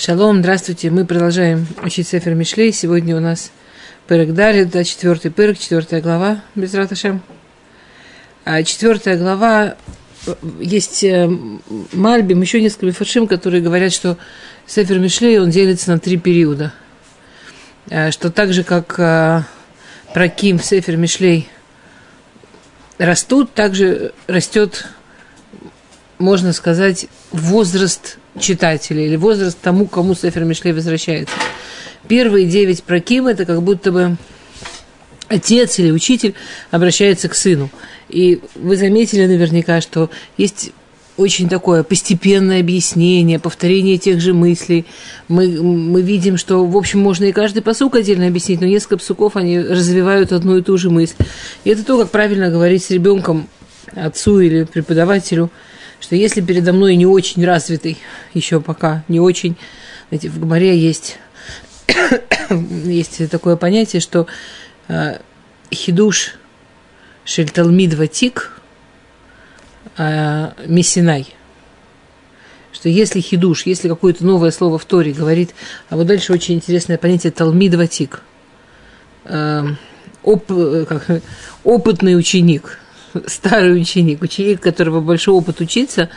[0.00, 0.90] Шалом, здравствуйте.
[0.90, 2.70] Мы продолжаем учить Сефер Мишлей.
[2.70, 3.50] Сегодня у нас
[4.06, 7.20] Перек Дали, да, четвертый Перек, четвертая глава, без раташем.
[8.44, 9.74] А четвертая глава,
[10.60, 11.28] есть э,
[11.92, 14.18] Мальбим, еще несколько мифаршим, которые говорят, что
[14.68, 16.72] Сефер Мишлей, он делится на три периода.
[17.90, 19.48] А, что так же, как а,
[20.14, 21.48] Праким, Сефер Мишлей
[22.98, 24.86] растут, также растет,
[26.18, 31.34] можно сказать, возраст читателя или возраст тому, кому Сефер Мишлей возвращается.
[32.06, 34.16] Первые девять проким– это как будто бы
[35.28, 36.34] отец или учитель
[36.70, 37.70] обращается к сыну.
[38.08, 40.70] И вы заметили наверняка, что есть
[41.18, 44.86] очень такое постепенное объяснение, повторение тех же мыслей.
[45.26, 49.36] Мы, мы видим, что, в общем, можно и каждый посук отдельно объяснить, но несколько псуков,
[49.36, 51.16] они развивают одну и ту же мысль.
[51.64, 53.48] И это то, как правильно говорить с ребенком,
[53.94, 55.50] отцу или преподавателю–
[56.00, 57.98] что если передо мной не очень развитый,
[58.34, 59.56] еще пока не очень,
[60.08, 61.18] знаете, в Гмаре есть,
[62.50, 64.26] есть такое понятие, что
[64.88, 65.18] э,
[65.72, 66.34] хидуш
[67.24, 68.52] шельталмид ватик
[69.96, 71.34] э, мессинай.
[72.72, 75.54] Что если хидуш, если какое-то новое слово в Торе говорит,
[75.88, 78.22] а вот дальше очень интересное понятие талмид ватик.
[79.24, 79.64] Э,
[80.22, 81.22] оп, как,
[81.64, 82.78] опытный ученик–
[83.26, 86.08] старый ученик, ученик, которого большой опыт учиться,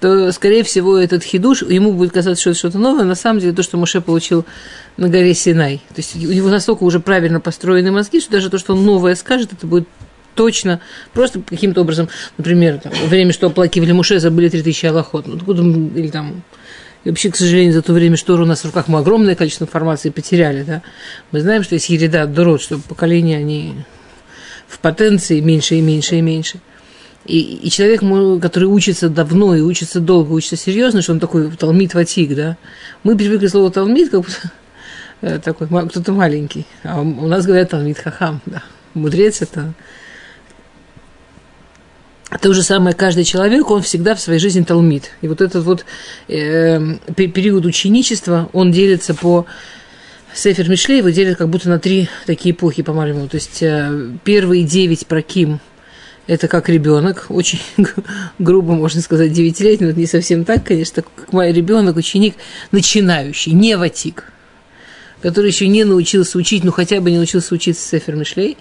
[0.00, 3.52] то, скорее всего, этот хидуш, ему будет казаться, что это что-то новое, на самом деле
[3.52, 4.44] то, что Муше получил
[4.96, 5.78] на горе Синай.
[5.88, 9.14] То есть у него настолько уже правильно построены мозги, что даже то, что он новое
[9.16, 9.88] скажет, это будет
[10.34, 10.80] точно,
[11.12, 16.08] просто каким-то образом, например, там, время, что оплакивали Муше, забыли 3000 аллахот, ну, откуда, или
[16.08, 16.42] там,
[17.02, 19.64] и вообще, к сожалению, за то время, что у нас в руках мы огромное количество
[19.64, 20.82] информации потеряли, да,
[21.32, 23.74] мы знаем, что есть ереда дород, что поколения, они
[24.68, 26.60] в потенции меньше и меньше и меньше.
[27.24, 28.00] И, и человек,
[28.40, 32.56] который учится давно и учится долго, учится серьезно, что он такой талмит ватик, да.
[33.02, 34.52] Мы привыкли слово талмит, как будто
[35.22, 36.66] э, такой кто-то маленький.
[36.84, 38.62] А у нас говорят талмит хахам, да.
[38.94, 39.74] Мудрец это
[42.40, 45.10] то же самое каждый человек, он всегда в своей жизни талмит.
[45.22, 45.84] И вот этот вот
[46.28, 46.78] э,
[47.14, 49.46] период ученичества, он делится по
[50.34, 53.28] Сефер Мишлей его делят как будто на три такие эпохи, по-моему.
[53.28, 55.60] То есть э, первые девять проким–
[56.26, 57.60] это как ребенок, очень
[58.38, 62.34] грубо можно сказать, девятилетний, но не совсем так, конечно, как мой ребенок, ученик
[62.70, 64.32] начинающий, не ватик,
[65.22, 68.58] который еще не научился учить, ну хотя бы не научился учиться Сефер Мишлей,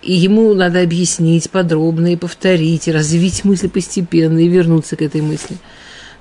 [0.00, 5.20] и ему надо объяснить подробно и повторить, и развить мысли постепенно, и вернуться к этой
[5.20, 5.56] мысли–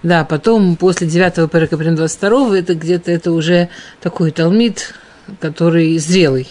[0.04, 3.70] да, потом после 9 перека, прям 22 это где-то это уже
[4.02, 4.94] такой талмит,
[5.40, 6.48] который зрелый.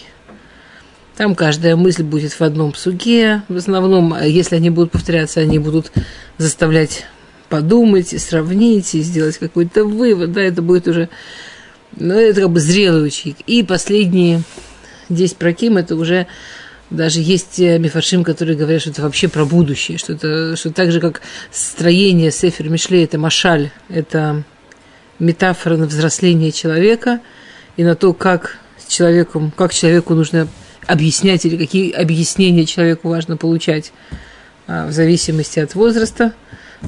[1.17, 3.43] Там каждая мысль будет в одном псуке.
[3.47, 5.91] В основном, а если они будут повторяться, они будут
[6.37, 7.05] заставлять
[7.49, 10.31] подумать, и сравнить, и сделать какой-то вывод.
[10.31, 11.09] Да, это будет уже...
[11.97, 13.35] Ну, это как бы зрелый ученик.
[13.45, 14.43] И последние
[15.09, 16.27] 10 проким, это уже
[16.91, 20.91] даже есть э, мифаршим, которые говорят, что это вообще про будущее, что это что так
[20.91, 24.43] же, как строение Сефер Мишлей, это машаль, это
[25.17, 27.21] метафора на взросление человека
[27.77, 28.57] и на то, как
[28.87, 30.47] человеку, как человеку нужно
[30.85, 33.93] объяснять или какие объяснения человеку важно получать
[34.67, 36.33] а, в зависимости от возраста,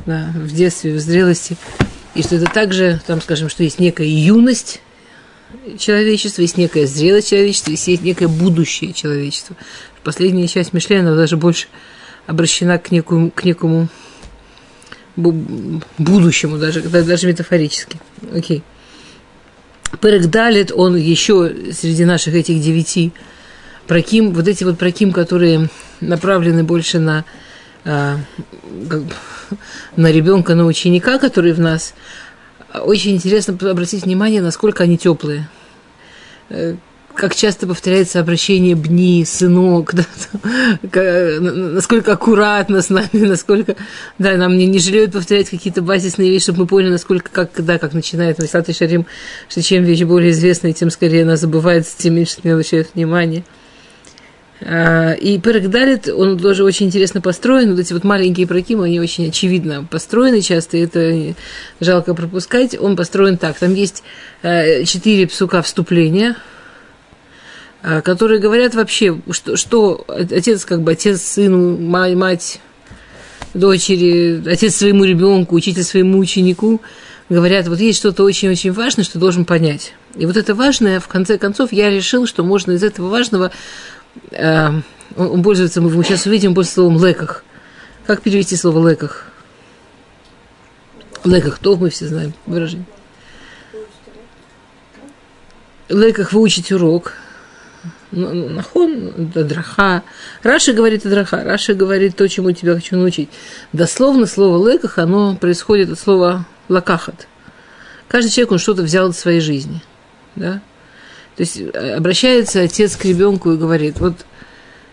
[0.06, 1.56] да, в детстве, в зрелости.
[2.16, 4.82] И что это также, там, скажем, что есть некая юность
[5.78, 9.56] человечества, есть некая зрелость человечества, есть некое будущее человечества
[10.04, 11.68] последняя часть Мишлена даже больше
[12.28, 13.90] обращена к некому, к некому
[15.16, 18.00] будущему, даже, даже метафорически.
[18.36, 18.64] Окей.
[20.02, 23.14] Перек Далит, он еще среди наших этих девяти
[23.88, 25.70] проким, вот эти вот проким, которые
[26.02, 27.26] направлены больше на,
[27.86, 28.18] а,
[29.96, 31.94] на ребенка, на ученика, который в нас,
[32.74, 35.48] очень интересно обратить внимание, насколько они теплые
[36.50, 36.76] э,
[37.16, 40.06] как часто повторяется обращение «бни», «сынок», да,
[41.40, 43.76] насколько аккуратно с нами, насколько,
[44.18, 47.78] да, нам не, не жалеют повторять какие-то базисные вещи, чтобы мы поняли, насколько, как, да,
[47.78, 49.06] как начинает Василат и Шарим,
[49.48, 53.44] что чем вещь более известная, тем скорее она забывается, тем меньше не обращают внимания.
[54.62, 57.72] А, и Перек он тоже очень интересно построен.
[57.72, 61.36] Вот эти вот маленькие прокимы, они очень очевидно построены часто, это
[61.80, 62.80] жалко пропускать.
[62.80, 63.58] Он построен так.
[63.60, 64.04] Там есть
[64.42, 66.38] э, четыре псука вступления–
[68.02, 72.62] которые говорят вообще, что, что отец как бы отец сыну, мать, мать
[73.54, 76.82] дочери, отец своему ребенку, учитель своему ученику,
[77.30, 79.94] говорят, вот есть что-то очень-очень важное, что должен понять.
[80.16, 83.52] И вот это важное, в конце концов, я решил, что можно из этого важного,
[84.32, 84.68] э,
[85.16, 87.44] он, он пользуется, мы сейчас увидим, пользуется словом «леках».
[88.06, 89.28] Как перевести слово «леках»?
[91.24, 92.86] «Леках» то мы все знаем выражение.
[95.90, 97.14] леках выучить урок.
[98.14, 100.04] Нахон, драха.
[100.44, 101.44] Раши говорит драха.
[101.44, 103.30] Раши говорит то, чему тебя хочу научить.
[103.74, 107.28] Дословно слово леках, оно происходит от слова лакахат.
[108.08, 109.82] Каждый человек, он что-то взял от своей жизни.
[110.36, 110.62] Да?
[111.36, 114.26] То есть э, обращается отец к ребенку и говорит, вот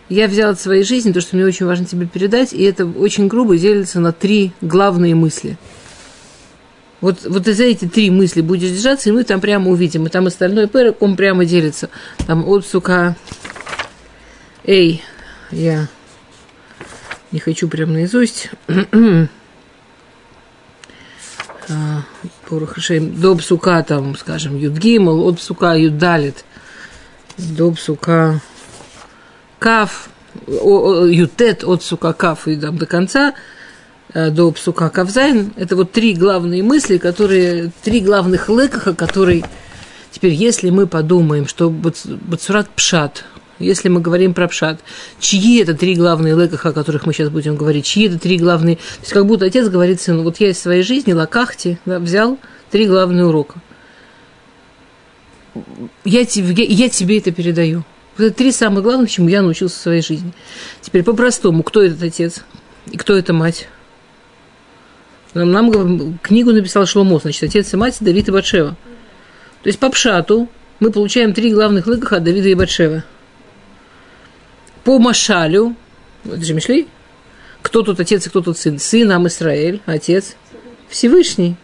[0.09, 3.27] я взял от своей жизни то, что мне очень важно тебе передать, и это очень
[3.27, 5.57] грубо делится на три главные мысли–
[7.01, 10.05] вот, вот из эти три мысли будешь держаться, и мы там прямо увидим.
[10.05, 11.89] И там остальной перек, он прямо делится.
[12.27, 13.15] Там от сука,
[14.63, 15.03] эй,
[15.49, 15.87] я
[17.31, 18.49] не хочу прям наизусть.
[21.69, 22.01] А,
[22.49, 26.43] Доб сука, там, скажем, Юдгимл, от сука, Юдалит.
[27.37, 28.41] Доб сука,
[29.57, 30.09] Каф,
[30.47, 33.35] Ютет, от сука, Каф, и там до конца–
[34.13, 35.53] до псука Кавзайн.
[35.55, 39.43] Это вот три главные мысли, которые, три главных лекаха, которые
[40.11, 43.25] теперь, если мы подумаем, что Бацурат Пшат,
[43.59, 44.79] если мы говорим про Пшат,
[45.19, 48.77] чьи это три главные лекаха, о которых мы сейчас будем говорить, чьи это три главные,
[48.77, 52.37] то есть как будто отец говорит сыну, вот я из своей жизни, лакахти, да, взял
[52.69, 53.61] три главные урока.
[56.05, 57.83] Я тебе, я, я тебе это передаю.
[58.17, 60.31] Вот это три самых главных, чему я научился в своей жизни.
[60.81, 62.43] Теперь по-простому, кто этот отец
[62.89, 63.67] и кто эта мать?
[65.33, 68.75] Нам, нам книгу написал Шломо, значит, отец и мать Давид и Батшева.
[69.63, 70.49] То есть по Пшату
[70.79, 73.03] мы получаем три главных лыкаха от Давида и Батшева.
[74.83, 75.75] По Машалю,
[76.25, 76.87] это же Мишли,
[77.61, 78.79] кто тут отец и кто тут сын?
[78.79, 80.35] Сын нам Израиль, отец
[80.89, 81.55] Всевышний.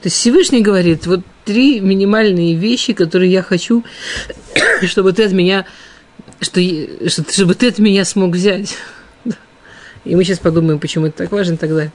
[0.00, 3.84] То есть Всевышний говорит, вот три минимальные вещи, которые я хочу,
[4.86, 5.66] чтобы ты от меня,
[6.40, 6.60] что,
[7.08, 8.76] чтобы ты от меня смог взять.
[10.04, 11.92] И мы сейчас подумаем, почему это так важно и так далее.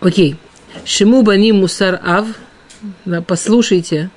[0.00, 0.36] Окей.
[0.84, 2.26] Шиму бани мусар ав.
[3.04, 4.10] Да, послушайте,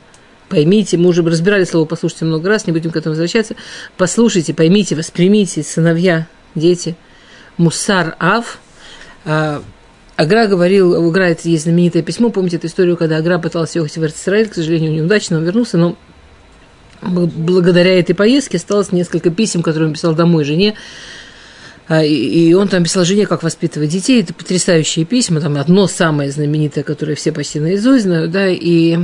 [0.47, 3.55] поймите, мы уже разбирали слово послушайте много раз, не будем к этому возвращаться.
[3.97, 6.95] Послушайте, поймите, воспримите, сыновья, дети.
[7.57, 8.59] Мусар ав.
[9.25, 9.63] А,
[10.15, 13.97] Агра говорил, у Агра это есть знаменитое письмо, помните эту историю, когда Агра пытался ехать
[13.97, 15.97] в Израиль, к сожалению, неудачно, он вернулся, но
[17.01, 20.75] благодаря этой поездке осталось несколько писем, которые он писал домой жене,
[21.89, 24.21] и он там писал жене, как воспитывать детей.
[24.21, 25.41] Это потрясающие письма.
[25.41, 28.31] Там одно самое знаменитое, которое все почти наизусть знают.
[28.31, 28.97] Да, и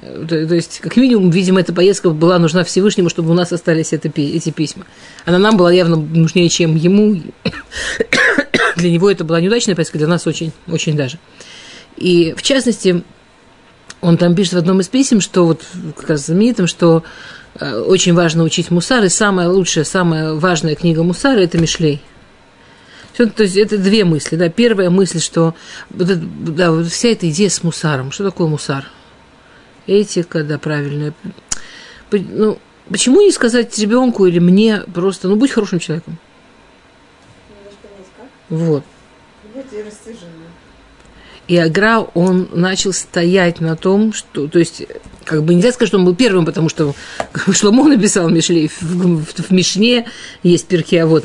[0.00, 3.92] то, то есть, как минимум, видимо, эта поездка была нужна Всевышнему, чтобы у нас остались
[3.92, 4.84] это, эти письма.
[5.24, 7.22] Она нам была явно нужнее, чем ему.
[8.76, 11.18] для него это была неудачная поездка, для нас очень, очень даже.
[11.96, 13.02] И, в частности,
[14.02, 15.62] он там пишет в одном из писем, что вот
[15.96, 17.02] как раз знаменитым, что
[17.58, 22.02] э, очень важно учить мусар, и самая лучшая, самая важная книга мусара– это Мишлей–
[23.14, 24.34] все, то есть это две мысли.
[24.34, 24.48] Да.
[24.48, 25.54] Первая мысль, что
[25.90, 28.10] да, вот вся эта идея с мусаром.
[28.10, 28.90] Что такое мусар?
[29.86, 31.14] Этика, да, правильная.
[32.10, 32.58] Ну,
[32.88, 36.18] почему не сказать ребенку или мне просто, ну, будь хорошим человеком?
[38.48, 38.82] Вот.
[41.46, 44.86] И Агра, он начал стоять на том, что, то есть,
[45.24, 46.94] как бы нельзя сказать, что он был первым, потому что
[47.52, 50.06] Шломо написал Мишлей, в, в, в Мишне
[50.42, 51.24] есть перки, а вот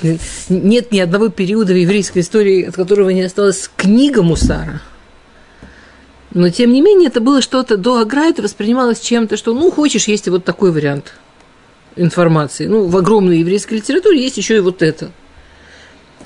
[0.49, 4.81] нет ни одного периода в еврейской истории, от которого не осталась книга Мусара.
[6.31, 10.07] Но, тем не менее, это было что-то до Агра, это воспринималось чем-то, что, ну, хочешь,
[10.07, 11.13] есть и вот такой вариант
[11.95, 12.67] информации.
[12.67, 15.11] Ну, в огромной еврейской литературе есть еще и вот это–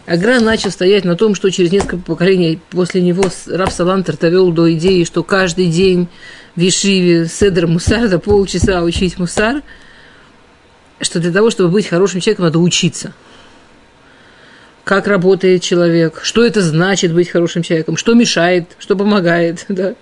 [0.06, 4.74] Агра начал стоять на том, что через несколько поколений после него Раб Салантер довел до
[4.74, 6.10] идеи, что каждый день
[6.56, 9.62] в Ешиве Седр Мусар за полчаса учить Мусар,
[11.00, 13.14] что для того, чтобы быть хорошим человеком, надо учиться.
[14.84, 19.66] Как работает человек, что это значит быть хорошим человеком, что мешает, что помогает.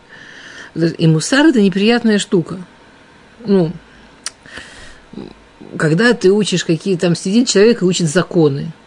[0.74, 0.88] Да?
[0.98, 2.58] И Мусар– это неприятная штука.
[3.46, 3.74] Ну,
[5.78, 8.72] когда ты учишь какие там сидит человек и учит законы–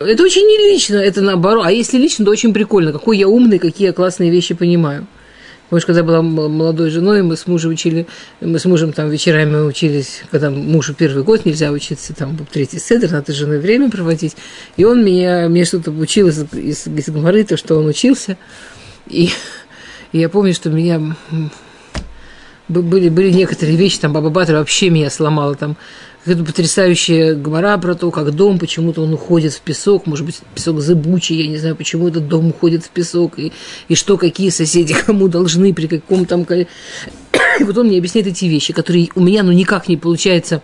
[0.00, 1.66] Это очень не лично, это наоборот.
[1.66, 2.90] А если лично, то очень прикольно.
[2.90, 5.06] Какой я умный, какие я классные вещи понимаю.
[5.68, 8.06] Что когда я была молодой женой, мы с мужем учили,
[8.40, 13.12] мы с мужем там вечерами учились, когда мужу первый год нельзя учиться, там третий седр,
[13.12, 14.36] надо с женой время проводить.
[14.76, 18.38] И он меня, мне что-то учил из, из, из Гмары, то, что он учился.
[19.06, 19.28] И,
[20.12, 21.14] и я помню, что меня
[22.68, 25.76] были, были некоторые вещи, там Баба Батра вообще меня сломала, там
[26.24, 30.80] это потрясающая гмора про то, как дом, почему-то он уходит в песок, может быть, песок
[30.80, 33.52] зыбучий, я не знаю, почему этот дом уходит в песок, и,
[33.88, 36.42] и что, какие соседи кому должны, при каком там...
[36.42, 40.62] И вот он мне объясняет эти вещи, которые у меня, ну, никак не получается.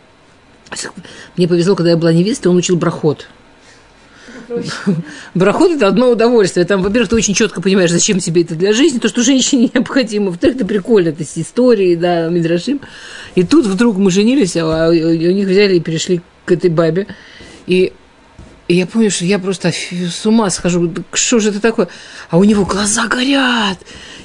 [1.36, 3.28] Мне повезло, когда я была невестой, он учил брахот.
[5.34, 6.66] Брахот это одно удовольствие.
[6.66, 10.26] Там, во-первых, ты очень четко понимаешь, зачем тебе это для жизни, то, что женщине необходимо.
[10.26, 12.80] Во-вторых, это прикольно, это с истории, да, Мидрашим.
[13.34, 17.06] И тут вдруг мы женились, а у них взяли и перешли к этой бабе.
[17.66, 17.92] И
[18.68, 20.92] и я помню, что я просто с ума схожу.
[21.12, 21.88] Что же это такое?
[22.30, 23.78] А у него глаза горят.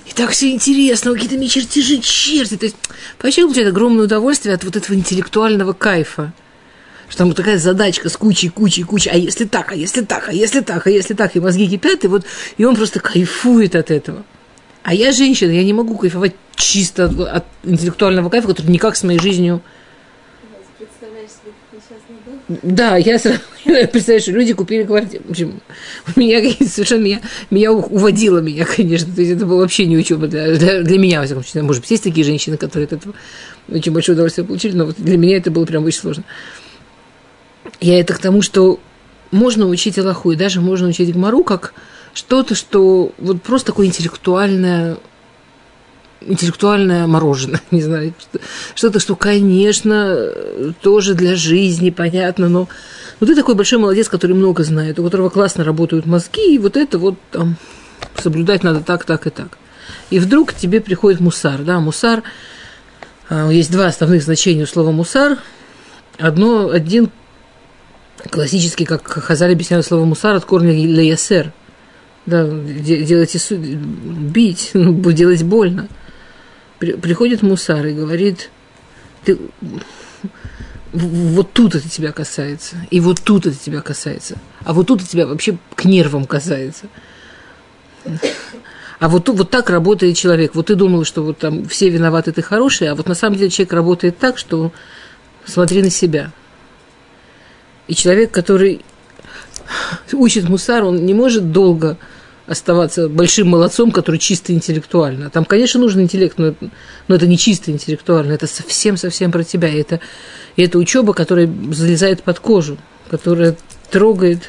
[0.08, 2.58] И так все интересно, какие-то мне чертежи черти.
[2.58, 2.76] То есть,
[3.22, 6.34] вообще получает огромное удовольствие от вот этого интеллектуального кайфа.
[7.12, 9.10] Что там вот такая задачка с кучей, кучей, кучей.
[9.10, 11.36] А если так, а если так, а если так, а если так.
[11.36, 12.24] И мозги кипят, и вот
[12.56, 14.24] и он просто кайфует от этого.
[14.84, 19.04] А я женщина, я не могу кайфовать чисто от, от интеллектуального кайфа, который никак с
[19.04, 19.62] моей жизнью
[22.64, 25.24] да, я сразу представляю, что люди купили квартиру.
[25.26, 25.62] В общем,
[26.16, 29.14] меня совершенно меня, меня уводило меня, конечно.
[29.14, 31.64] То есть это было вообще не учеба для, для, для меня, во всяком случае.
[31.64, 33.16] Может быть, есть такие женщины, которые от этого
[33.70, 36.24] очень большое удовольствие получили, но вот для меня это было прям очень сложно.
[37.80, 38.80] Я это к тому, что
[39.32, 41.74] можно учить Аллаху, и даже можно учить Гмару как
[42.14, 44.98] что-то, что вот просто такое интеллектуальное
[46.24, 48.14] интеллектуальное мороженое, не знаю,
[48.76, 50.32] что-то, что, конечно,
[50.82, 52.68] тоже для жизни понятно, но
[53.20, 56.78] ну, ты такой большой молодец, который много знает, у которого классно работают мозги, и вот
[56.78, 57.56] это вот там
[58.18, 59.58] соблюдать надо так, так и так.
[60.10, 62.24] И вдруг тебе приходит мусар, да, мусар,
[63.30, 65.38] а, есть два основных значения у слова мусар.
[66.20, 67.10] Одно, один
[68.30, 71.52] классический, как Хазаль объясняет слово мусар от корня леясер,
[72.26, 75.88] да, делать, бить, ну, делать больно–
[76.82, 78.50] приходит мусар и говорит,
[79.24, 79.38] ты,
[80.94, 85.10] вот тут это тебя касается, и вот тут это тебя касается, а вот тут это
[85.10, 86.88] тебя вообще к нервам касается.
[89.00, 90.54] А вот, вот так работает человек.
[90.54, 93.50] Вот ты думал, что вот там все виноваты, ты хороший, а вот на самом деле
[93.50, 94.72] человек работает так, что
[95.44, 96.32] смотри на себя.
[97.88, 98.82] И человек, который
[100.14, 101.98] учит мусар, он не может долго
[102.48, 105.30] оставаться большим молодцом, который чисто интеллектуально.
[105.30, 106.54] Там, конечно, нужен интеллект, но,
[107.08, 109.70] но это не чисто интеллектуально, это совсем-совсем про тебя.
[109.70, 110.00] И это,
[110.56, 112.78] и это учеба, которая залезает под кожу,
[113.10, 113.56] которая
[113.90, 114.40] трогает.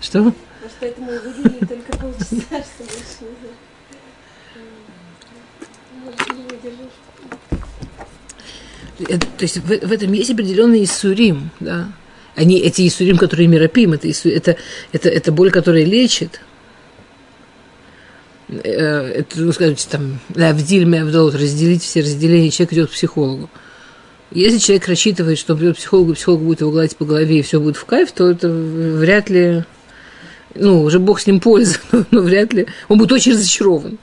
[0.00, 0.32] Что?
[0.80, 2.36] Поэтому и выделили только полчаса,
[9.08, 11.92] Это, то есть в, в этом есть определенный иссурим, да.
[12.36, 14.56] Они, эти Исурим, которые миропим, это, это,
[14.92, 16.40] это, это боль, которая лечит.
[18.48, 23.50] Э, это, ну, скажите, там, Авдиль, Мявдолот, разделить все разделения, человек идет к психологу.
[24.30, 27.42] Если человек рассчитывает, что он придет к психологу, психолог будет его гладить по голове, и
[27.42, 29.64] все будет в кайф, то это вряд ли,
[30.54, 31.78] ну, уже Бог с ним польза,
[32.10, 33.98] но вряд ли, он будет очень разочарован.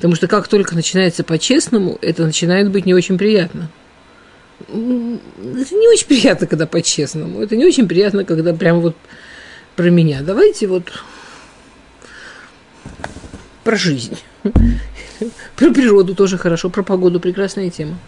[0.00, 3.70] Потому что как только начинается по-честному, это начинает быть не очень приятно
[4.68, 7.42] это не очень приятно, когда по-честному.
[7.42, 8.96] Это не очень приятно, когда прямо вот
[9.76, 10.20] про меня.
[10.22, 10.92] Давайте вот
[13.64, 14.18] про жизнь.
[15.56, 17.98] Про природу тоже хорошо, про погоду прекрасная тема.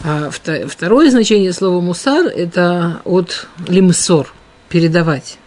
[0.00, 4.32] А второе значение слова мусар– это от лимсор–
[4.68, 5.38] передавать.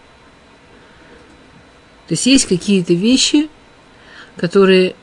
[2.12, 3.48] То есть есть какие-то вещи,
[4.36, 4.96] которые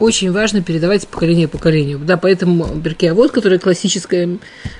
[0.00, 2.00] очень важно передавать поколение поколению.
[2.00, 4.38] Да, поэтому Берке, а вот, которая классическая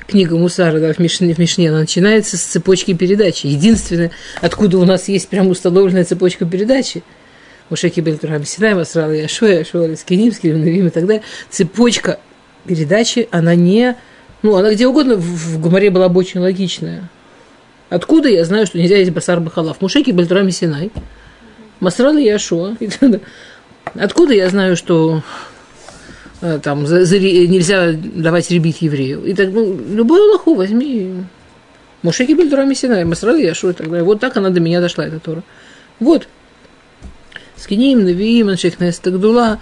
[0.09, 3.47] книга Мусара да, в, Мишне, в Мишне, она начинается с цепочки передачи.
[3.47, 4.11] Единственное,
[4.41, 7.05] откуда у нас есть прям установленная цепочка передачи.
[7.71, 11.23] Мушеки Бельтурам Синай, Масрал Яшуя, Яшуа Скиним, Скиним и так далее.
[11.51, 12.19] Цепочка
[12.67, 13.95] передачи, она не...
[14.43, 17.09] Ну, она где угодно в, в Гумаре была бы очень логичная.
[17.91, 19.81] Откуда я знаю, что нельзя есть басар бахалав?
[19.81, 20.91] Мушеки Бельтурам Синай,
[21.81, 22.77] Масрал Яшуа.
[23.95, 25.23] Откуда я знаю, что
[26.43, 29.25] э, там за, за, нельзя давать ребить еврею?
[29.25, 31.25] И так, ну, любую лоху возьми.
[32.03, 34.05] Мушеки Бельдурами Синай, Масрали Яшу и так далее.
[34.05, 35.43] Вот так она до меня дошла, эта Тора.
[35.99, 36.29] Вот.
[37.57, 39.59] Скиним, Навиим, Аншехнес Тагдула,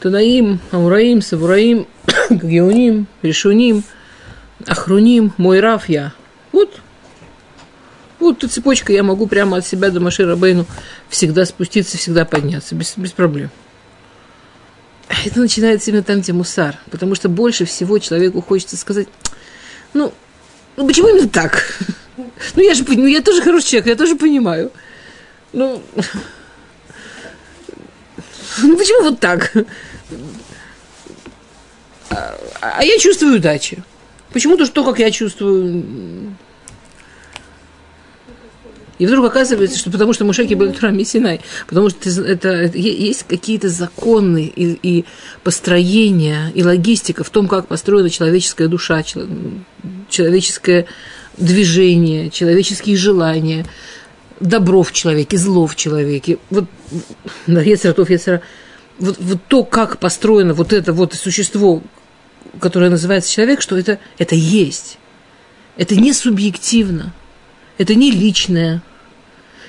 [0.00, 1.86] Танаим, Амураим, Савураим,
[2.30, 3.84] Геуним, Решуним,
[4.66, 6.14] Ахруним, мой Раф я.
[6.50, 6.80] Вот
[8.20, 10.66] вот эта цепочка, я могу прямо от себя до Машира Бейну
[11.08, 13.50] всегда спуститься, всегда подняться, без, без проблем.
[15.24, 19.08] Это начинается именно там, где мусар, потому что больше всего человеку хочется сказать,
[19.94, 20.12] ну,
[20.76, 21.78] ну почему именно так?
[22.56, 24.72] Ну, я же ну, я тоже хороший человек, я тоже понимаю.
[25.52, 25.80] Ну,
[28.58, 29.52] ну почему вот так?
[32.10, 33.84] А, а я чувствую удачи.
[34.32, 36.34] Почему-то что, как я чувствую,
[38.98, 43.24] И вдруг оказывается, что потому что Мушеки был Тура Синай, потому что это, это, есть
[43.28, 45.04] какие-то законы и, и
[45.44, 49.02] построения, и логистика в том, как построена человеческая душа,
[50.08, 50.86] человеческое
[51.36, 53.66] движение, человеческие желания,
[54.40, 56.38] добро в человеке, зло в человеке.
[56.50, 56.64] Вот,
[57.46, 58.42] да, Ецератов, Ецера,
[58.98, 61.82] вот, вот то, как построено вот это вот существо,
[62.60, 64.98] которое называется человек, что это, это есть.
[65.76, 67.12] Это не субъективно.
[67.78, 68.82] Это не личное.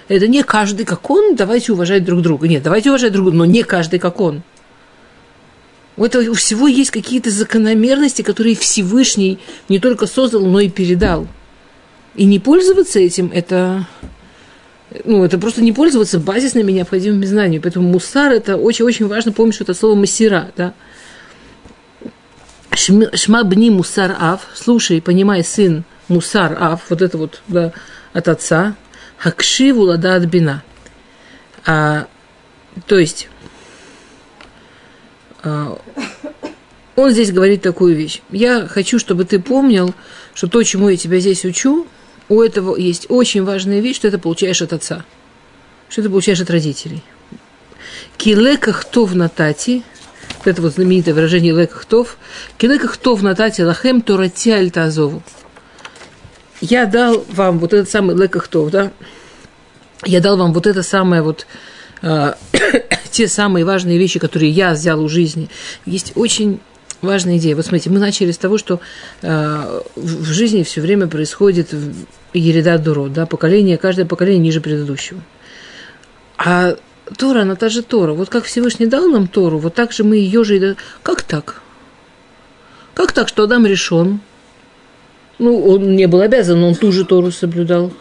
[0.08, 2.48] Это не каждый как он, давайте уважать друг друга.
[2.48, 4.42] Нет, давайте уважать друг друга, но не каждый как он.
[5.96, 9.38] У этого у всего есть какие-то закономерности, которые Всевышний
[9.68, 11.28] не только создал, но и передал.
[12.16, 13.86] И не пользоваться этим, это,
[15.04, 17.62] ну, это просто не пользоваться базисными необходимыми знаниями.
[17.62, 20.74] Поэтому мусар– это очень-очень важно помнить, что это слово масира, да.
[22.74, 27.74] Шма бни мусар ав, слушай, понимай, сын мусар ав, вот это вот да,
[28.14, 28.76] от отца,
[29.18, 30.64] хакшиву лада от бина.
[31.66, 32.08] А,
[32.88, 33.30] то есть,
[35.44, 35.80] а,
[36.96, 38.22] он здесь говорит такую вещь.
[38.30, 39.94] Я хочу, чтобы ты помнил,
[40.34, 41.88] что то, чему я тебя здесь учу,
[42.28, 45.06] у этого есть очень важная вещь, что ты получаешь от отца,
[45.90, 47.04] что ты получаешь от родителей.
[48.18, 49.84] Килекахтов натати,
[50.46, 52.18] это вот знаменитое выражение лекахтов,
[52.58, 54.72] килекахтов натати лахем торати аль
[56.62, 58.92] я дал вам вот этот самый лекахтов, да,
[60.06, 61.46] я дал вам вот это самое вот,
[62.02, 62.34] э,
[63.12, 65.50] те самые важные вещи, которые я взял у жизни.
[65.86, 66.60] Есть очень
[67.02, 67.56] важная идея.
[67.56, 68.80] Вот смотрите, мы начали с того, что
[69.22, 71.74] э, в жизни все время происходит
[72.34, 75.22] ереда дуро, да, поколение, каждое поколение ниже предыдущего.
[76.38, 76.76] А
[77.18, 78.14] Тора, она та же Тора.
[78.14, 80.76] Вот как Всевышний дал нам Тору, вот так же мы ее же.
[81.04, 81.62] Как так?
[82.94, 84.20] Как так, что Адам решен,
[85.40, 87.92] ну, он не был обязан, но он ту же Тору соблюдал.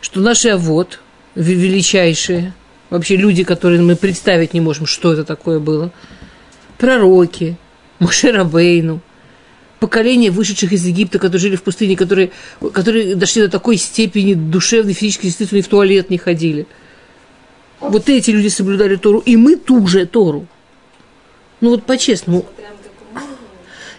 [0.00, 1.00] Что наши авод,
[1.34, 2.54] величайшие,
[2.88, 5.90] вообще люди, которые мы представить не можем, что это такое было,
[6.78, 7.56] пророки,
[7.98, 9.00] Мошерабейну,
[9.80, 12.30] поколение вышедших из Египта, которые жили в пустыне, которые,
[12.72, 16.66] которые дошли до такой степени душевной, физической, действительно, в туалет не ходили.
[17.80, 20.46] Вот эти люди соблюдали Тору, и мы ту же Тору.
[21.60, 22.46] Ну вот по-честному,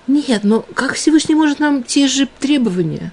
[0.08, 3.12] нет, но как Всевышний может нам те же требования?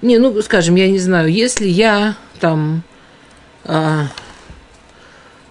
[0.00, 2.82] Не, ну, скажем, я не знаю, если я там...
[3.64, 4.08] А,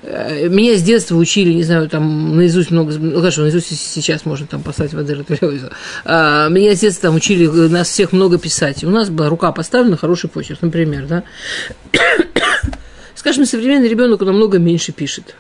[0.04, 4.46] э, меня с детства учили, не знаю, там наизусть много, ну хорошо, наизусть сейчас можно
[4.46, 5.26] там послать воды,
[6.06, 8.84] а, меня с детства там учили, нас всех много писать.
[8.84, 11.24] У нас была рука поставлена, хороший почерк, например, да.
[13.16, 15.36] Скажем, современный ребенок намного меньше пишет.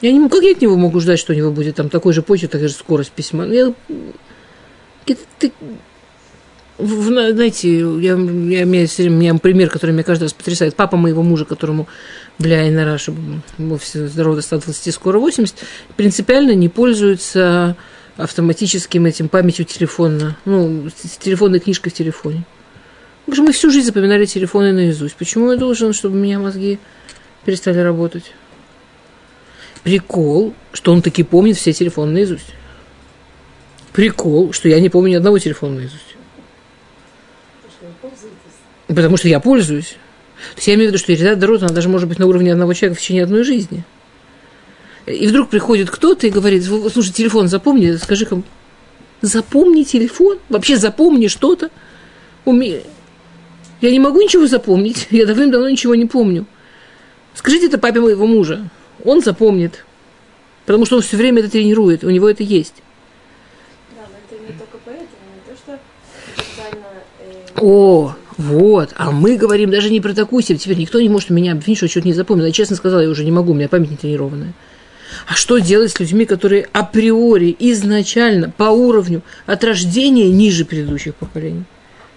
[0.00, 2.12] Я не могу, как я от него могу ждать, что у него будет там такой
[2.12, 3.46] же почерк, такая же скорость письма.
[3.46, 3.74] Я,
[5.04, 5.52] ты,
[6.78, 10.74] знаете, я, я, у, меня, у меня пример, который меня каждый раз потрясает.
[10.74, 11.86] Папа моего мужа, которому,
[12.38, 15.54] бля, и нара, чтобы ему все здорово до 120, скоро 80,
[15.96, 17.76] принципиально не пользуется
[18.16, 20.88] автоматическим этим памятью телефона, ну,
[21.20, 22.44] телефонной книжкой в телефоне.
[23.24, 25.14] Потому что мы всю жизнь запоминали телефоны наизусть.
[25.16, 26.78] Почему я должен, чтобы у меня мозги
[27.44, 28.32] перестали работать?
[29.82, 32.54] Прикол, что он таки помнит все телефоны наизусть.
[33.92, 36.16] Прикол, что я не помню ни одного телефона наизусть.
[38.86, 39.96] Потому что я пользуюсь.
[40.54, 42.52] То есть я имею в виду, что результат дорога, она даже может быть на уровне
[42.52, 43.84] одного человека в течение одной жизни.
[45.06, 48.42] И вдруг приходит кто-то и говорит, слушай, телефон запомни, скажи кому,
[49.22, 51.70] запомни телефон, вообще запомни что-то.
[52.44, 52.82] Уме...
[53.80, 56.46] Я не могу ничего запомнить, я давным-давно ничего не помню.
[57.34, 58.68] Скажите это папе моего мужа
[59.04, 59.84] он запомнит.
[60.66, 62.74] Потому что он все время это тренирует, у него это есть.
[63.96, 65.78] Да, но это не только поэтому, не то, что
[66.36, 66.86] специально...
[67.20, 67.60] Э...
[67.60, 70.58] О, вот, а мы говорим даже не про такую себе.
[70.58, 72.46] Теперь никто не может меня обвинить, что что-то не запомнил.
[72.46, 74.52] Я честно сказала, я уже не могу, у меня память не тренированная.
[75.26, 81.64] А что делать с людьми, которые априори, изначально, по уровню, от рождения ниже предыдущих поколений?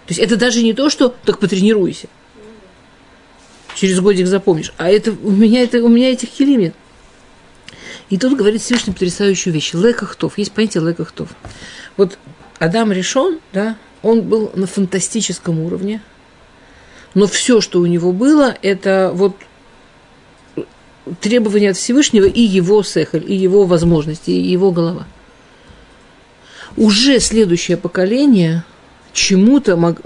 [0.06, 2.08] То есть это даже не то, что так потренируйся
[3.75, 4.73] через годик запомнишь.
[4.77, 6.73] А это у меня, это, у меня этих хилим.
[8.09, 9.73] И тут говорит Всевышний потрясающую вещь.
[9.73, 10.38] Лекахтов.
[10.38, 11.29] Есть понятие лекахтов.
[11.97, 12.17] Вот
[12.59, 16.01] Адам решен, да, он был на фантастическом уровне,
[17.13, 19.36] но все, что у него было, это вот
[21.19, 25.05] требования от Всевышнего и его сехаль, и его возможности, и его голова.
[26.77, 28.63] Уже следующее поколение
[29.12, 29.97] чему-то мог,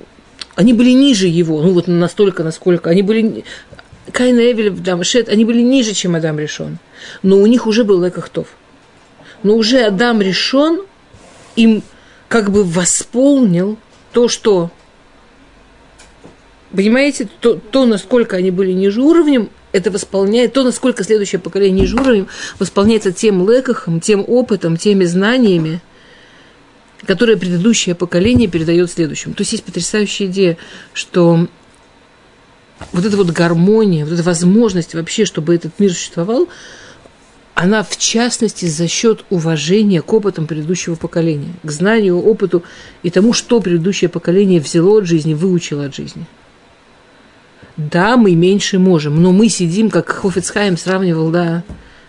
[0.57, 3.45] они были ниже его, ну вот настолько, насколько, они были,
[4.11, 6.79] Каин и Эвель, Адам Шет, они были ниже, чем Адам решен.
[7.21, 8.47] Но у них уже был Лекахтов.
[9.43, 10.81] Но уже Адам решен,
[11.55, 11.83] им
[12.27, 13.77] как бы восполнил
[14.11, 14.71] то, что
[16.71, 21.95] Понимаете, то, то, насколько они были ниже уровнем, это восполняет, то, насколько следующее поколение ниже
[21.95, 22.27] уровнем,
[22.59, 25.81] восполняется тем лекахом, тем опытом, теми знаниями,
[27.07, 29.33] которые предыдущее поколение передает следующему.
[29.33, 30.57] То есть есть потрясающая идея,
[30.93, 31.47] что
[32.91, 36.47] вот эта вот гармония, вот эта возможность вообще, чтобы этот мир существовал,
[37.55, 42.63] она в частности за счет уважения к опытам предыдущего поколения, к знанию, опыту
[43.01, 46.27] и тому, что предыдущее поколение взяло от жизни, выучило от жизни.
[47.77, 51.63] Да, мы меньше можем, но мы сидим, как Хофицхайм сравнивал, да,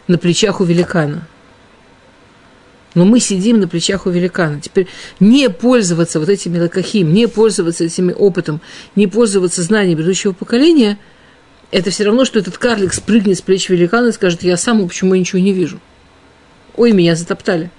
[0.06, 1.26] на плечах у великана.
[2.98, 4.60] Но мы сидим на плечах у великана.
[4.60, 4.88] Теперь
[5.20, 8.60] не пользоваться вот этими лакахим, не пользоваться этими опытом,
[8.96, 10.98] не пользоваться знанием предыдущего поколения–
[11.70, 15.14] это все равно, что этот карлик спрыгнет с плеч великана и скажет, я сам, почему
[15.14, 15.80] я ничего не вижу.
[16.76, 17.70] Ой, меня затоптали.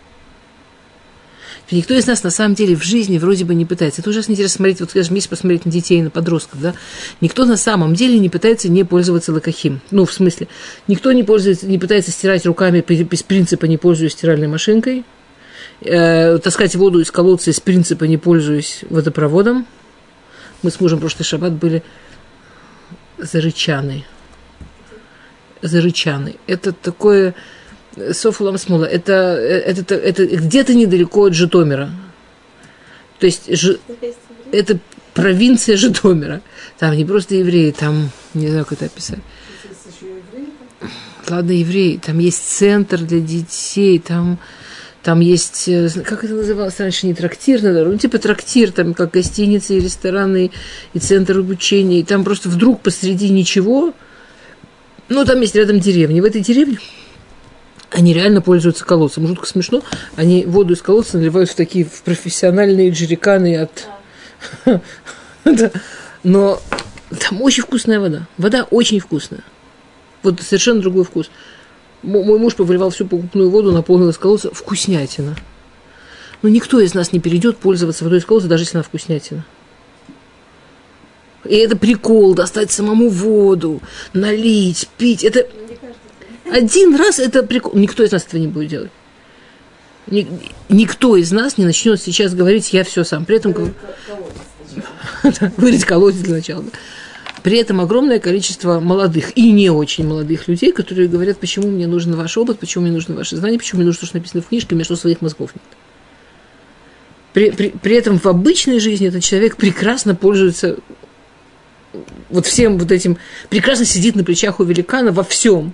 [1.71, 4.01] Никто из нас на самом деле в жизни вроде бы не пытается.
[4.01, 6.73] Это ужасно интересно смотреть, вот скажем, если посмотреть на детей, на подростков, да,
[7.21, 9.81] никто на самом деле не пытается не пользоваться лакохим.
[9.91, 10.47] Ну, в смысле,
[10.87, 15.05] никто не, пользуется, не пытается стирать руками без принципа не пользуюсь стиральной машинкой,
[15.81, 19.67] э, таскать воду из колодца из принципа не пользуюсь водопроводом.
[20.63, 21.83] Мы с мужем прошлый шаббат были
[23.17, 24.05] зарычаны.
[25.61, 26.37] Зарычаны.
[26.47, 27.35] Это такое...
[28.11, 28.85] Софулам Смола.
[28.85, 31.89] Это, это, это, это где-то недалеко от Житомира.
[33.19, 33.77] То есть ж,
[34.51, 34.79] это
[35.13, 36.41] провинция Житомира.
[36.77, 39.19] Там не просто евреи, там, не знаю, как это описать.
[41.27, 44.39] Ладно, евреи, там есть центр для детей, там
[45.03, 49.77] там есть, э, как это называлось раньше, не трактир, ну, типа трактир, там как гостиницы
[49.77, 50.51] и рестораны,
[50.93, 53.93] и центр обучения, и там просто вдруг посреди ничего,
[55.07, 56.21] ну, там есть рядом деревня.
[56.21, 56.79] В этой деревне
[57.91, 59.27] они реально пользуются колодцем.
[59.27, 59.81] Жутко смешно.
[60.15, 63.87] Они воду из колодца наливают в такие в профессиональные джериканы от...
[66.23, 66.61] Но
[67.19, 68.27] там очень вкусная вода.
[68.37, 69.43] Вода очень вкусная.
[70.21, 71.31] Вот совершенно другой вкус.
[72.03, 74.51] Мой муж повливал всю покупную воду, наполнил из колодца.
[74.53, 75.35] Вкуснятина.
[76.41, 79.45] Но никто из нас не перейдет пользоваться водой из колодца, даже если она вкуснятина.
[81.45, 83.81] И это прикол, достать самому воду,
[84.13, 85.23] налить, пить.
[85.23, 85.47] Это
[86.51, 87.73] один раз это прикол.
[87.75, 88.91] Никто из нас этого не будет делать.
[90.69, 93.25] Никто из нас не начнет сейчас говорить, я все сам.
[93.25, 93.73] При этом...
[95.57, 96.63] Вырыть колодец для начала.
[97.43, 102.15] При этом огромное количество молодых и не очень молодых людей, которые говорят, почему мне нужен
[102.15, 104.69] ваш опыт, почему мне нужны ваши знания, почему мне нужно то, что написано в книжке,
[104.71, 105.63] у меня что своих мозгов нет.
[107.33, 110.77] При, при, при этом в обычной жизни этот человек прекрасно пользуется
[112.29, 113.17] вот всем вот этим,
[113.49, 115.73] прекрасно сидит на плечах у великана во всем.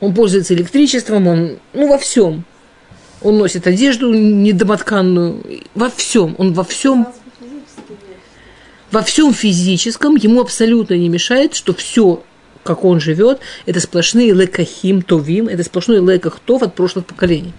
[0.00, 2.44] Он пользуется электричеством, он, ну, во всем.
[3.22, 6.34] Он носит одежду недомотканную, во всем.
[6.38, 7.06] Он во всем
[8.90, 12.22] во всем физическом ему абсолютно не мешает, что все,
[12.62, 17.52] как он живет, это сплошные лекахим товим, это сплошной леках тов от прошлых поколений.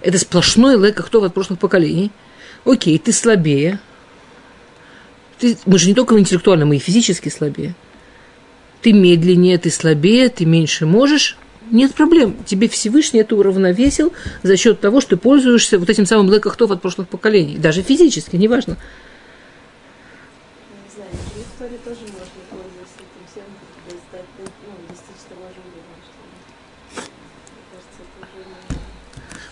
[0.00, 2.10] Это сплошной леках тов от прошлых поколений.
[2.64, 3.80] Окей, ты слабее.
[5.38, 7.74] Ты, мы же не только интеллектуально, мы и физически слабее.
[8.82, 11.36] Ты медленнее, ты слабее, ты меньше можешь.
[11.70, 12.36] Нет проблем.
[12.44, 16.82] Тебе Всевышний это уравновесил за счет того, что ты пользуешься вот этим самым лекахтов от
[16.82, 17.56] прошлых поколений.
[17.56, 18.76] Даже физически, неважно.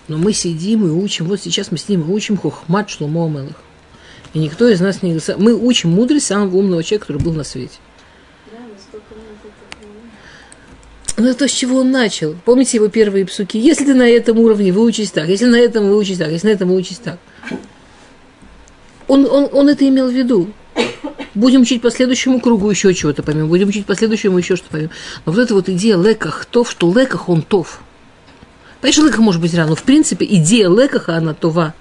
[0.09, 3.55] Но мы сидим и учим, вот сейчас мы сидим и учим хухмат шлумо мелых.
[4.35, 5.21] И никто из нас не...
[5.37, 7.79] Мы учим мудрость самого умного человека, который был на свете.
[8.53, 8.59] Но
[11.25, 12.37] это то, с чего он начал.
[12.45, 13.59] Помните его первые псуки?
[13.59, 15.29] Если ты на этом уровне, выучись так.
[15.29, 16.31] Если на этом выучись так.
[16.31, 17.19] Если на этом выучись так.
[19.09, 20.51] Он, он, он это имел в виду.
[21.35, 23.49] Будем учить по следующему кругу еще чего-то поймем.
[23.49, 24.91] Будем учить по следующему еще что-то поймем.
[25.27, 27.81] Но вот эта вот идея леках тов, что леках он тов–
[28.81, 31.75] Конечно, леках может быть рано, но в принципе идея лекаха, она това.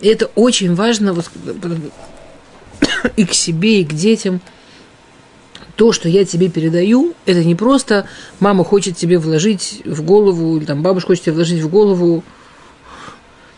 [0.00, 1.28] И это очень важно вот,
[3.16, 4.40] и к себе, и к детям.
[5.78, 8.08] То, что я тебе передаю, это не просто
[8.40, 12.24] мама хочет тебе вложить в голову, или там бабушка хочет тебе вложить в голову,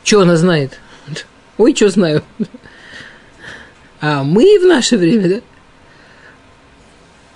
[0.05, 0.79] что она знает.
[1.57, 2.23] Ой, что знаю.
[4.03, 5.41] А мы в наше время, да?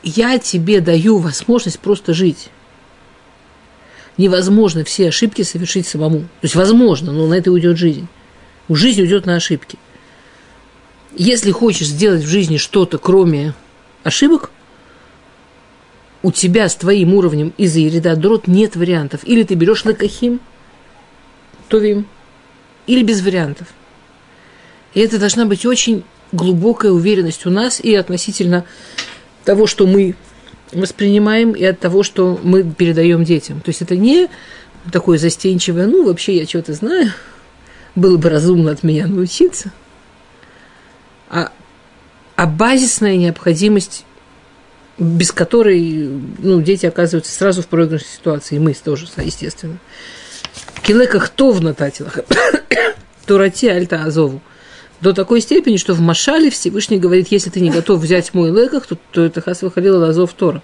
[0.03, 2.51] Я тебе даю возможность просто жить
[4.19, 6.21] невозможно все ошибки совершить самому.
[6.21, 8.07] То есть возможно, но на это уйдет жизнь.
[8.69, 9.79] У жизни уйдет на ошибки.
[11.17, 13.55] Если хочешь сделать в жизни что-то, кроме
[14.03, 14.51] ошибок,
[16.25, 19.21] у тебя с твоим уровнем из-за ереда дрот нет вариантов.
[19.25, 20.41] Или ты берешь лакахим,
[21.69, 22.07] товим,
[22.87, 23.69] или без вариантов.
[24.95, 28.65] И это должна быть очень глубокая уверенность у нас и относительно
[29.45, 30.15] того, что мы
[30.73, 33.61] воспринимаем, и от того, что мы передаем детям.
[33.61, 34.31] То есть это не
[34.91, 37.13] такое застенчивое, ну, вообще я что-то знаю,
[37.95, 39.73] было бы разумно от меня научиться,
[41.29, 41.53] а,
[42.35, 44.07] а базисная необходимость,
[44.99, 49.79] без которой ну, дети оказываются сразу в проигрышной ситуации, и мы тоже, естественно.
[50.83, 52.19] Килека в нататилах,
[53.27, 54.41] турати альта азову.
[55.01, 58.87] До такой степени, что в Машале Всевышний говорит, если ты не готов взять мой леках,
[58.87, 60.61] то, то это хас выходила азов Тора.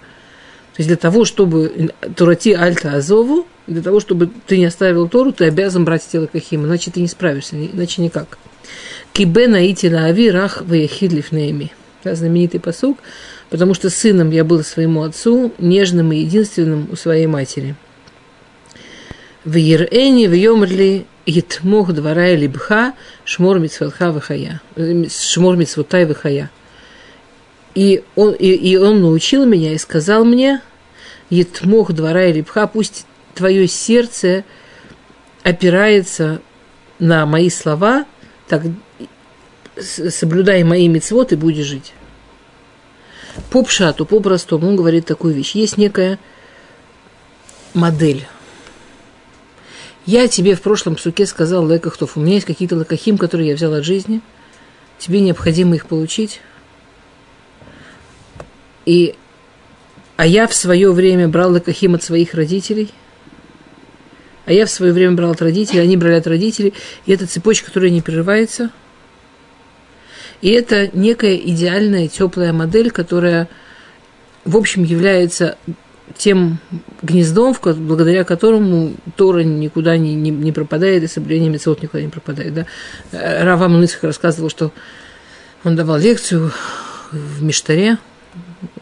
[0.73, 5.31] То есть для того, чтобы турати альта азову, для того, чтобы ты не оставил Тору,
[5.31, 8.37] ты обязан брать тело Кахим, иначе ты не справишься, иначе никак.
[9.13, 11.71] Кибе наити лаави рах ваяхид лифнееми.
[12.03, 12.97] Да, знаменитый посук,
[13.51, 17.75] потому что сыном я был своему отцу, нежным и единственным у своей матери.
[19.43, 22.93] В Ерэне, в Йомрли, Итмох двора либха,
[23.25, 24.61] шмор митцватха вихая.
[27.75, 30.61] И он, и, и он научил меня и сказал мне,
[31.29, 34.45] Етмох двора и липха, пусть твое сердце
[35.43, 36.41] опирается
[36.99, 38.05] на мои слова,
[38.47, 38.63] так
[39.77, 41.93] соблюдай мои мецвод и будешь жить.
[43.49, 45.55] По пшату, по-простому, он говорит такую вещь.
[45.55, 46.19] Есть некая
[47.73, 48.27] модель.
[50.05, 53.73] Я тебе в прошлом суке сказал, Лекахтов, у меня есть какие-то лакахим, которые я взял
[53.73, 54.21] от жизни.
[54.97, 56.41] Тебе необходимо их получить.
[58.85, 59.15] И,
[60.17, 62.91] а я в свое время брал лакахим от своих родителей–
[64.45, 66.73] а я в свое время брал от родителей, они брали от родителей,
[67.05, 68.71] и это цепочка, которая не прерывается.
[70.41, 73.47] И это некая идеальная теплая модель, которая,
[74.45, 75.57] в общем, является
[76.17, 76.59] тем
[77.01, 82.53] гнездом, благодаря которому Тора никуда не, не, не пропадает, и соблюдение мецвод никуда не пропадает.
[82.53, 82.65] Да?
[83.11, 84.71] Рава Муныцах рассказывал, что
[85.63, 86.51] он давал лекцию
[87.11, 87.97] в Миштаре,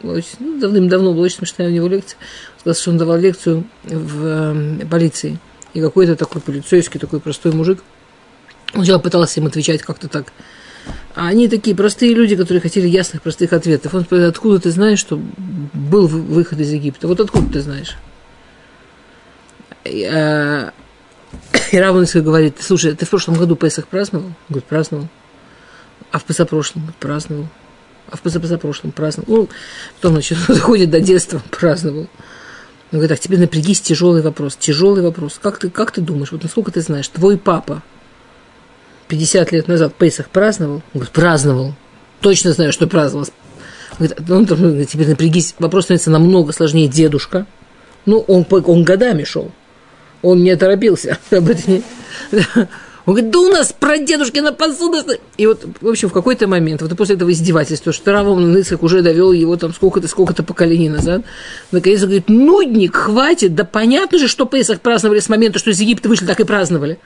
[0.02, 0.22] ну,
[0.60, 2.18] давным-давно была очень смешная у него лекция,
[2.60, 5.38] сказал, что он давал лекцию в э, полиции–
[5.74, 7.84] и какой-то такой полицейский, такой простой мужик,
[8.74, 10.34] он сначала пытался им отвечать как-то так.
[11.16, 13.94] А они такие простые люди, которые хотели ясных, простых ответов.
[13.94, 15.20] Он спрашивает, откуда ты знаешь, что
[15.74, 17.08] был выход из Египта?
[17.08, 17.98] Вот откуда ты знаешь?
[19.86, 20.72] И, а,
[21.72, 24.32] и говорит, слушай, ты в прошлом году Песах праздновал?
[24.50, 25.08] Говорит, праздновал.
[26.12, 26.94] А в позапрошлом?
[27.00, 27.48] Праздновал.
[28.10, 29.34] А в позапрошлом праздновал.
[29.34, 29.50] Ну,
[29.96, 32.08] потом, значит, доходит до детства, праздновал.
[32.92, 35.40] Он говорит, так, тебе напрягись, тяжелый вопрос, тяжелый вопрос.
[35.42, 37.84] Как ты, как ты думаешь, вот насколько ты знаешь, твой папа
[39.10, 40.76] 50 лет назад Пейсах праздновал?
[40.76, 41.74] Он говорит, праздновал.
[42.22, 43.28] Точно знаю, что праздновал.
[44.00, 47.46] Он говорит, он, ну, тебе напрягись, вопрос становится намного сложнее дедушка.
[48.06, 49.52] Ну, он, он годами шел.
[50.22, 51.18] Он не торопился.
[53.06, 55.04] Он говорит, да у нас прадедушкина посуда.
[55.38, 59.02] И вот, в общем, в какой-то момент, вот после этого издевательства, что Равом Ныцак уже
[59.02, 61.24] довел его там сколько-то, сколько-то поколений назад,
[61.72, 65.80] наконец он говорит, нудник, хватит, да понятно же, что Песах праздновали с момента, что из
[65.80, 67.00] Египта вышли, так и праздновали.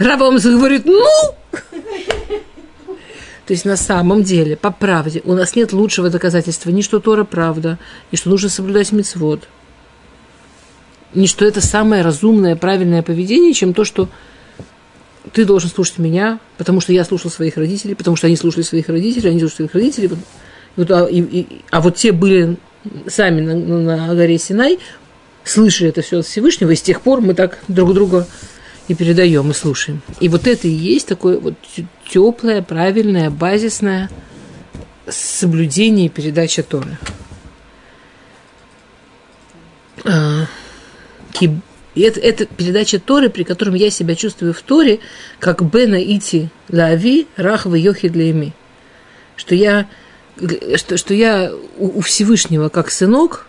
[0.00, 1.04] Равом говорит, ну,
[3.46, 6.70] то есть на самом деле, по правде, у нас нет лучшего доказательства.
[6.70, 7.78] Ни что Тора правда,
[8.12, 9.48] ни что нужно соблюдать мецвод–
[11.14, 14.08] не что это самое разумное, правильное поведение, чем то, что
[15.32, 18.88] ты должен слушать меня, потому что я слушал своих родителей, потому что они слушали своих
[18.88, 20.10] родителей, они слушали своих родителей.
[20.76, 22.56] Вот, а, и, и, а вот те были
[23.08, 24.78] сами на, на горе Синай,
[25.44, 28.26] слышали это все от Всевышнего, и с тех пор мы так друг друга
[28.90, 30.02] и передаем, и слушаем.
[30.18, 31.54] И вот это и есть такое вот
[32.10, 34.10] теплое, правильное, базисное
[35.08, 36.98] соблюдение и передача Торы.
[40.04, 40.46] А,
[41.40, 44.98] и это, это передача Торы, при котором я себя чувствую в Торе,
[45.38, 48.54] как Бена Ити Лави Рахва Йохи для Ими.
[49.36, 49.88] Что я,
[50.74, 53.46] что, что я у, у Всевышнего как сынок,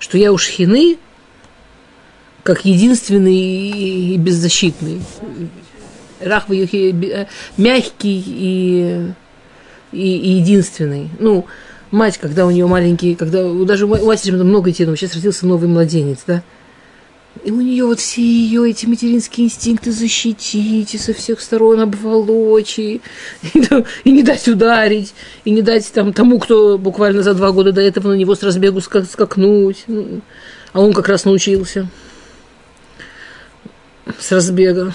[0.00, 0.98] что я у Шхины
[2.46, 5.02] как единственный и беззащитный.
[6.20, 9.12] Йохи э, мягкий и,
[9.92, 11.10] и, и единственный.
[11.18, 11.44] Ну,
[11.90, 15.68] мать, когда у нее маленький, когда даже у матери много детей, но сейчас родился новый
[15.68, 16.42] младенец, да,
[17.44, 22.78] и у нее вот все ее эти материнские инстинкты защитить, и со всех сторон обволочь,
[22.78, 23.02] и,
[23.54, 23.62] и,
[24.04, 27.82] и не дать ударить, и не дать там тому, кто буквально за два года до
[27.82, 29.84] этого на него с разбегу скакнуть.
[29.88, 30.20] Ну,
[30.72, 31.88] а он как раз научился
[34.18, 34.94] с разбега.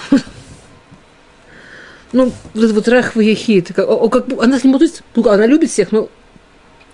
[2.13, 4.78] Ну, вот, вот Рахва Ехид, она с ним
[5.26, 6.10] она любит всех, но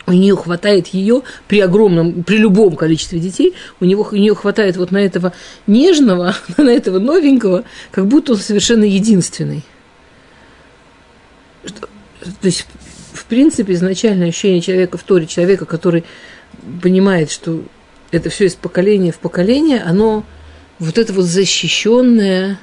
[0.08, 4.78] у нее хватает ее при огромном, при любом количестве детей, у, него, у нее хватает
[4.78, 5.34] вот на этого
[5.68, 9.64] нежного, на этого новенького, как будто он совершенно единственный.
[11.66, 11.90] Что,
[12.22, 12.66] то есть,
[13.14, 16.06] в принципе, изначальное ощущение человека в Торе, человека, который
[16.82, 17.64] понимает, что
[18.12, 20.24] это все из поколения в поколение, оно
[20.80, 22.60] вот это вот защищенное,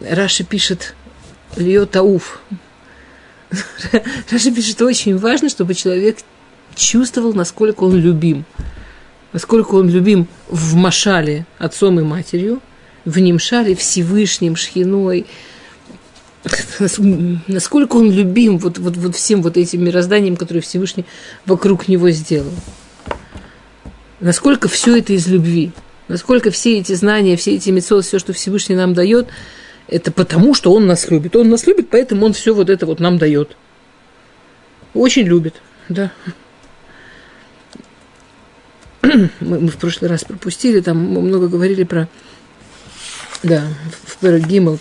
[0.00, 0.94] Раша пишет,
[1.56, 2.40] Льё Тауф,
[4.30, 6.18] Раша пишет, что очень важно, чтобы человек
[6.74, 8.44] чувствовал, насколько он любим.
[9.32, 12.60] Насколько он любим в Машале отцом и матерью,
[13.04, 15.26] в Нимшале Всевышним, Шхиной,
[17.46, 21.04] насколько он любим вот, вот, вот всем вот этим мирозданием, которое Всевышний
[21.44, 22.52] вокруг него сделал.
[24.20, 25.72] Насколько все это из любви.
[26.08, 29.28] Насколько все эти знания, все эти мецо, все, что Всевышний нам дает,
[29.86, 31.36] это потому, что он нас любит.
[31.36, 33.56] Он нас любит, поэтому он все вот это вот нам дает.
[34.94, 35.54] Очень любит,
[35.88, 36.10] да.
[39.02, 42.08] Мы, мы в прошлый раз пропустили, там мы много говорили про,
[43.42, 43.64] да,
[44.04, 44.78] в Перегимл,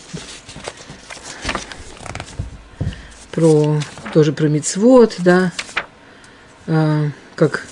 [3.32, 3.80] про,
[4.14, 5.54] тоже про мицвод, да,
[6.66, 7.68] а, как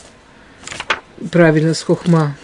[1.31, 2.37] правильно с хохма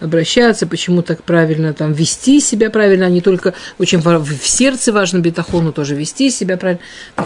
[0.00, 5.18] обращаться, почему так правильно там вести себя правильно, а не только очень в сердце важно
[5.18, 6.82] бетахон, но тоже вести себя правильно.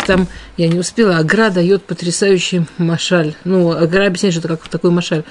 [0.07, 3.35] Там, я не успела, Агра дает потрясающий машаль.
[3.45, 5.25] Ну, Агра объясняет, что это как такой машаль.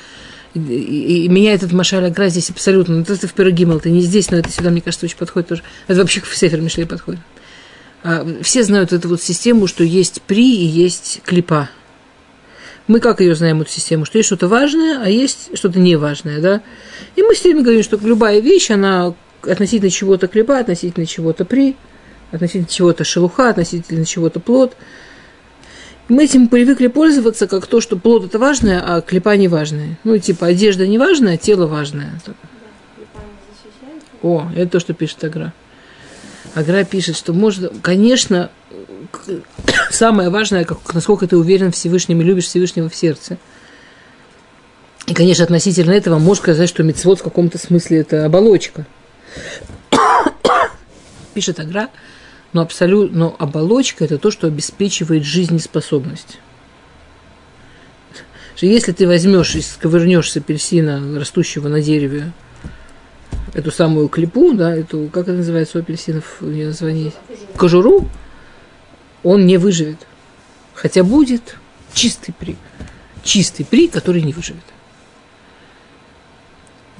[0.53, 4.01] И, и, и меня этот машаль Агра здесь абсолютно, ну, это в Пирогимал, это не
[4.01, 5.63] здесь, но это сюда, мне кажется, очень подходит тоже.
[5.87, 7.21] Это вообще в Сефер Мишлей подходит.
[8.03, 11.69] А, все знают эту вот систему, что есть при и есть клипа–
[12.87, 16.61] мы как ее знаем, эту систему, что есть что-то важное, а есть что-то неважное, да?
[17.15, 21.75] И мы все время говорим, что любая вещь, она относительно чего-то клепа, относительно чего-то при,
[22.31, 24.75] относительно чего-то шелуха, относительно чего-то плод.
[26.09, 29.97] Мы этим привыкли пользоваться как то, что плод это важное, а клепа не важное.
[30.03, 32.19] Ну, типа, одежда не важная, а тело важное.
[34.21, 35.53] О, это то, что пишет Агра.
[36.55, 38.51] Агра пишет, что можно, конечно,
[39.89, 43.37] самое важное, как, насколько ты уверен в Всевышнем и любишь Всевышнего в сердце.
[45.07, 48.85] И, конечно, относительно этого можно сказать, что мецвод в каком-то смысле это оболочка.
[51.33, 51.89] Пишет Агра,
[52.53, 56.39] но, абсолютно, но оболочка– это то, что обеспечивает жизнеспособность.
[58.61, 62.31] Если ты возьмешь и сковырнешь с апельсина, растущего на дереве,
[63.53, 67.11] эту самую клепу, да, эту, как это называется у апельсинов, у нее название,
[67.57, 68.07] кожуру,
[69.23, 70.07] он не выживет.
[70.73, 71.57] Хотя будет
[71.93, 72.55] чистый при.
[73.23, 74.63] Чистый при, который не выживет.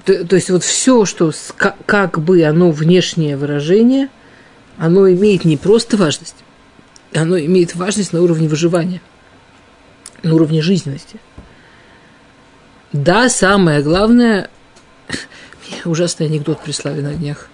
[0.06, 4.10] То, то есть вот все, что как, как бы оно внешнее выражение,
[4.78, 6.36] оно имеет не просто важность,
[7.14, 9.02] оно имеет важность на уровне выживания,
[10.22, 11.18] на уровне жизненности.
[12.92, 14.50] Да, самое главное,
[15.86, 17.50] ужасный анекдот прислали на днях.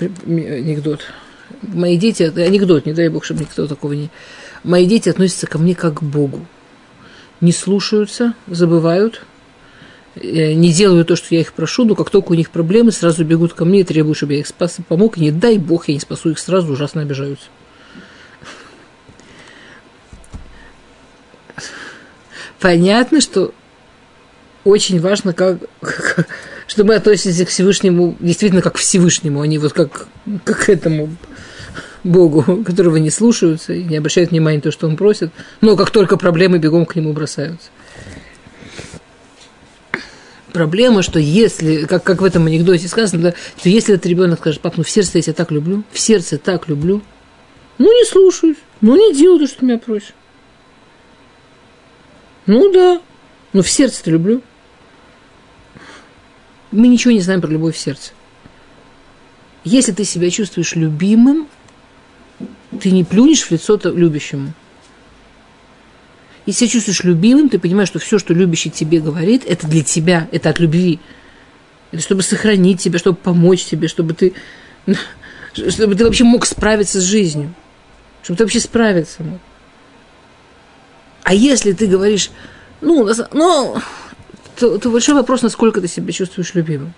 [0.00, 1.02] Анекдот
[1.62, 4.10] мои дети, анекдот, не дай бог, чтобы никто такого не...
[4.64, 6.46] Мои дети относятся ко мне как к Богу.
[7.40, 9.22] Не слушаются, забывают,
[10.14, 13.24] э, не делают то, что я их прошу, но как только у них проблемы, сразу
[13.24, 15.18] бегут ко мне и требуют, чтобы я их спас и помог.
[15.18, 17.46] И не дай бог, я не спасу их сразу, ужасно обижаются.
[22.60, 23.52] Понятно, что
[24.64, 25.58] очень важно, как,
[26.68, 30.06] что мы относимся к Всевышнему действительно как к Всевышнему, а не вот как,
[30.44, 31.10] как к этому
[32.04, 35.90] Богу, которого не слушаются и не обращают внимания на то, что он просит, но как
[35.90, 37.70] только проблемы, бегом к нему бросаются.
[40.52, 44.60] Проблема, что если, как, как в этом анекдоте сказано, да, что если этот ребенок скажет,
[44.60, 47.00] пап, ну в сердце я тебя так люблю, в сердце так люблю,
[47.78, 50.12] ну не слушаюсь, ну не делаю то, что ты меня просишь.
[52.46, 53.00] Ну да,
[53.52, 54.42] но в сердце-то люблю.
[56.70, 58.12] Мы ничего не знаем про любовь в сердце.
[59.64, 61.48] Если ты себя чувствуешь любимым,
[62.80, 64.52] ты не плюнешь в лицо любящему.
[66.46, 70.50] Если чувствуешь любимым, ты понимаешь, что все, что любящий тебе говорит, это для тебя, это
[70.50, 70.98] от любви.
[71.92, 74.34] Это чтобы сохранить тебя, чтобы помочь тебе, чтобы ты,
[75.52, 77.54] чтобы ты вообще мог справиться с жизнью.
[78.22, 79.40] Чтобы ты вообще справиться мог.
[81.22, 82.30] А если ты говоришь,
[82.80, 83.76] ну, ну
[84.58, 86.92] то, то большой вопрос, насколько ты себя чувствуешь любимым.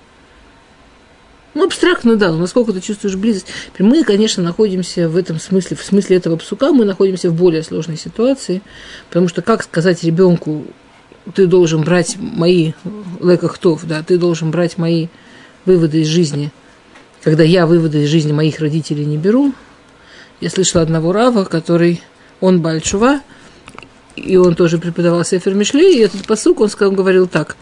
[1.55, 3.47] Ну, абстрактно, да, но насколько ты чувствуешь близость.
[3.79, 7.97] Мы, конечно, находимся в этом смысле, в смысле этого псука, мы находимся в более сложной
[7.97, 8.61] ситуации,
[9.09, 10.65] потому что как сказать ребенку,
[11.33, 12.73] ты должен брать мои
[13.21, 15.07] лекахтов, да, ты должен брать мои
[15.65, 16.53] выводы из жизни,
[17.23, 19.55] когда я выводы из жизни моих родителей не беру.
[20.41, 22.03] Я слышала одного рава, который,
[22.41, 23.21] он Бальчува,
[24.17, 27.57] и он тоже преподавал Сефер Мишлей, и этот посук, он сказал, говорил так,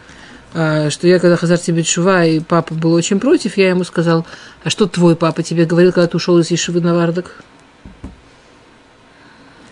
[0.52, 4.26] что я, когда Хазар тебе Шува, и папа был очень против, я ему сказал,
[4.62, 7.42] а что твой папа тебе говорил, когда ты ушел из Ешивы на Вардак?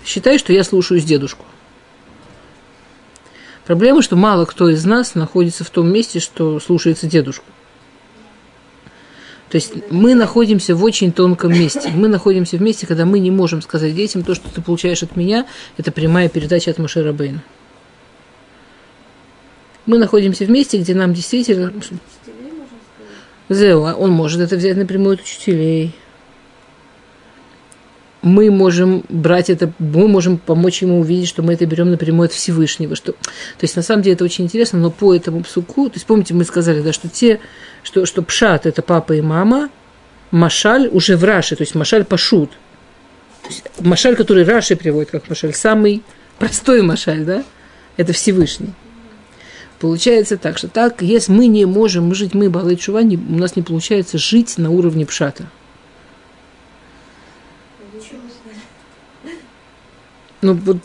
[0.05, 1.45] Считай, что я слушаюсь дедушку.
[3.66, 7.45] Проблема, что мало кто из нас находится в том месте, что слушается дедушку.
[9.51, 11.91] То есть мы находимся в очень тонком месте.
[11.95, 15.16] Мы находимся в месте, когда мы не можем сказать детям, то, что ты получаешь от
[15.16, 17.43] меня, это прямая передача от Машера Бейна.
[19.91, 21.72] Мы находимся в месте, где нам действительно...
[23.49, 25.97] Зеу, а он может это взять напрямую от учителей
[28.22, 32.32] мы можем брать это, мы можем помочь ему увидеть, что мы это берем напрямую от
[32.32, 32.95] Всевышнего.
[32.95, 36.07] Что, то есть, на самом деле, это очень интересно, но по этому псуку, то есть,
[36.07, 37.41] помните, мы сказали, да, что те,
[37.82, 39.70] что, что пшат– это папа и мама,
[40.30, 42.51] машаль уже в Раше, то есть, машаль пашут.
[43.43, 46.03] То есть, машаль, который Раши приводит как машаль, самый
[46.38, 47.43] простой машаль, да,
[47.97, 48.74] это Всевышний.
[49.81, 53.62] Получается так, что так, если мы не можем жить, мы, Балай Чува, у нас не
[53.62, 55.49] получается жить на уровне пшата–
[60.43, 60.78] Ну, вот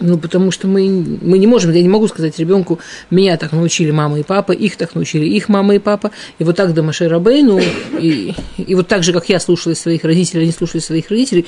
[0.00, 0.88] ну, потому что мы,
[1.22, 2.80] мы не можем, я не могу сказать ребенку,
[3.10, 6.56] меня так научили мама и папа, их так научили их мама и папа, и вот
[6.56, 7.60] так до Маше Рабейну,
[8.00, 11.46] и, и вот так же, как я слушала своих родителей, они слушали своих родителей,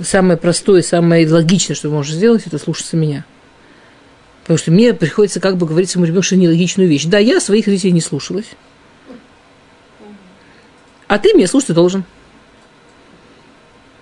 [0.00, 3.24] самое простое, самое логичное, что можно сделать, это слушаться меня.
[4.42, 7.04] Потому что мне приходится как бы говорить своему ребенку, нелогичную вещь.
[7.04, 8.46] Да, я своих родителей не слушалась.
[11.06, 12.04] А ты меня слушать должен.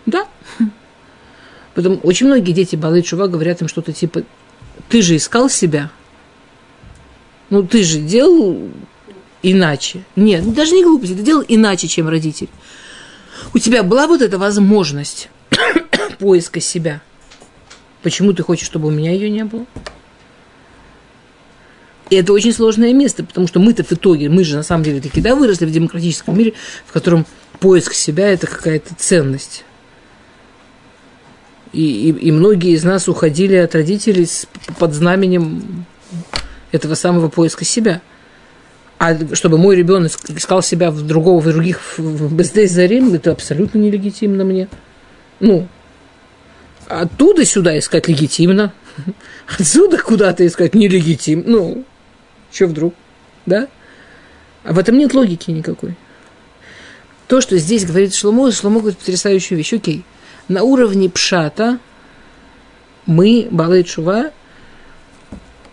[0.06, 0.26] Да.
[1.74, 4.22] Потому очень многие дети Балы Чува говорят им что-то типа
[4.88, 5.90] «ты же искал себя».
[7.50, 8.70] Ну, ты же делал
[9.42, 10.04] иначе.
[10.14, 12.48] Нет, даже не глупости, ты делал иначе, чем родитель.
[13.52, 15.28] У тебя была вот эта возможность
[16.18, 17.02] поиска себя.
[18.02, 19.66] Почему ты хочешь, чтобы у меня ее не было?
[22.10, 25.00] И это очень сложное место, потому что мы-то в итоге, мы же на самом деле
[25.00, 26.54] такие, да, выросли в демократическом мире,
[26.84, 27.24] в котором
[27.60, 29.64] поиск себя– это какая-то ценность.
[31.72, 35.86] И, и, и многие из нас уходили от родителей с, под знаменем
[36.72, 38.02] этого самого поиска себя.
[38.98, 43.78] А чтобы мой ребенок искал себя в другого, в других, в БСД Зарим, это абсолютно
[43.78, 44.68] нелегитимно мне.
[45.38, 45.68] Ну,
[46.88, 48.74] оттуда сюда искать легитимно,
[49.58, 51.44] отсюда куда-то искать нелегитимно.
[51.46, 51.84] Ну,
[52.52, 52.94] что вдруг,
[53.46, 53.68] да?
[54.64, 55.96] А в этом нет логики никакой.
[57.26, 59.72] То, что здесь говорит Шломо, Шломо говорит потрясающую вещь.
[59.72, 60.04] Окей,
[60.48, 61.78] на уровне пшата
[63.06, 64.30] мы, Балай Чува,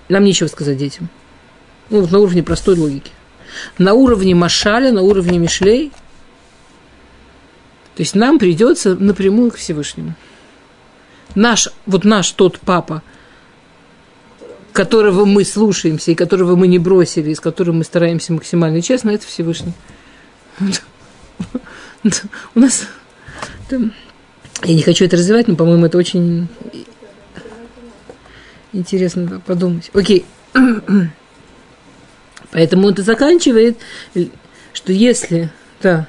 [0.09, 1.09] нам нечего сказать детям.
[1.89, 3.11] Ну, вот на уровне простой логики.
[3.77, 5.91] На уровне Машаля, на уровне Мишлей,
[7.95, 10.13] то есть нам придется напрямую к Всевышнему.
[11.33, 13.01] Наш, вот наш тот папа,
[14.77, 19.09] которого мы слушаемся и которого мы не бросили, и с которым мы стараемся максимально честно,
[19.09, 19.73] это Всевышний.
[22.53, 22.87] У нас
[23.71, 26.47] я не хочу это развивать, но, по-моему, это очень
[28.71, 29.89] интересно подумать.
[29.95, 30.25] Окей.
[32.51, 33.79] Поэтому это заканчивает,
[34.73, 35.49] что если,
[35.81, 36.07] да,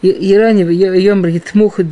[0.00, 1.86] Иранев, Йомр, Етмуха,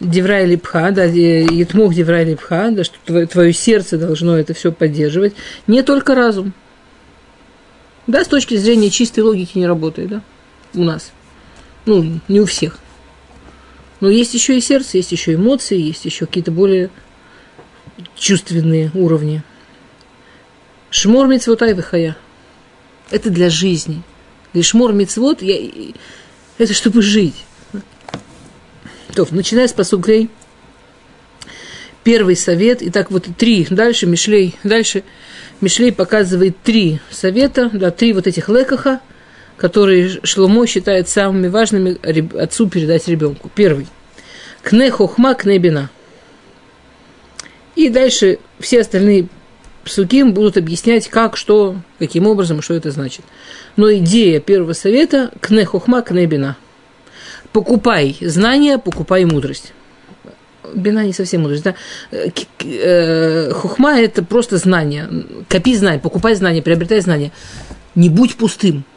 [0.00, 5.34] Деврай Липха, да, Етмух Деврай Липха, да, что твое, сердце должно это все поддерживать,
[5.66, 6.52] не только разум.
[8.06, 10.22] Да, с точки зрения чистой логики не работает, да,
[10.74, 11.12] у нас.
[11.84, 12.78] Ну, не у всех.
[14.00, 16.90] Но есть еще и сердце, есть еще эмоции, есть еще какие-то более
[18.16, 19.42] чувственные уровни.
[20.90, 22.16] Шмор мицвот айвихая.
[23.10, 24.02] Это для жизни.
[24.52, 25.56] Для шмор мицвот, я,
[26.58, 27.34] это чтобы жить.
[29.26, 30.30] То, начиная с посугрей,
[32.04, 35.02] первый совет, и так вот три, дальше Мишлей, дальше
[35.60, 39.00] Мишлей показывает три совета, да, три вот этих лекаха–
[39.58, 41.98] которые Шломо считает самыми важными
[42.40, 43.50] отцу передать ребенку.
[43.54, 43.88] Первый.
[44.62, 45.90] Кне хохма, кне бина.
[47.74, 49.28] И дальше все остальные
[49.84, 53.24] псуким будут объяснять, как, что, каким образом, что это значит.
[53.76, 56.56] Но идея первого совета– кне хохма, кне бина.
[57.52, 59.72] Покупай знания, покупай мудрость.
[60.74, 61.74] Бина не совсем мудрость, да?
[62.10, 65.08] Э, хохма– это просто знание.
[65.48, 67.32] Копи знания, покупай знания, приобретай знания.
[67.94, 68.84] Не будь пустым–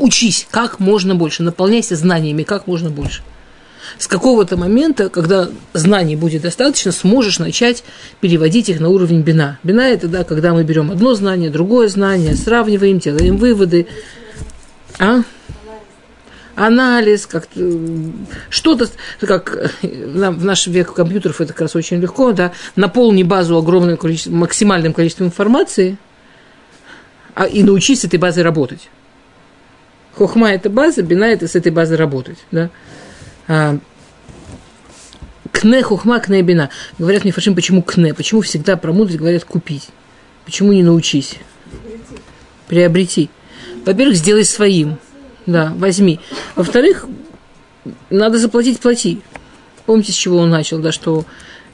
[0.00, 3.22] учись как можно больше, наполняйся знаниями как можно больше.
[3.98, 7.82] С какого-то момента, когда знаний будет достаточно, сможешь начать
[8.20, 9.58] переводить их на уровень бина.
[9.62, 13.88] Бина– это да, когда мы берем одно знание, другое знание, сравниваем, делаем выводы.
[14.98, 15.22] А?
[16.60, 17.48] Анализ, как
[18.50, 18.88] что-то,
[19.20, 24.36] как в наш век компьютеров это как раз очень легко, да, наполни базу огромным количеством,
[24.36, 25.96] максимальным количеством информации,
[27.34, 28.90] а, и научись с этой базой работать.
[30.16, 32.68] Хохма– это база, бина– это с этой базой работать, да.
[33.48, 33.78] А,
[35.50, 36.68] кне хохма, кне бина.
[36.98, 38.12] Говорят мне фашим, почему кне?
[38.12, 39.88] Почему всегда про мудрость говорят купить?
[40.44, 41.36] Почему не научись?
[42.68, 43.30] Приобрети.
[43.86, 44.98] Во-первых, сделай своим.
[45.50, 46.20] Да, возьми.
[46.54, 47.06] Во-вторых,
[48.08, 49.20] надо заплатить, плати.
[49.84, 51.24] Помните, с чего он начал, да, что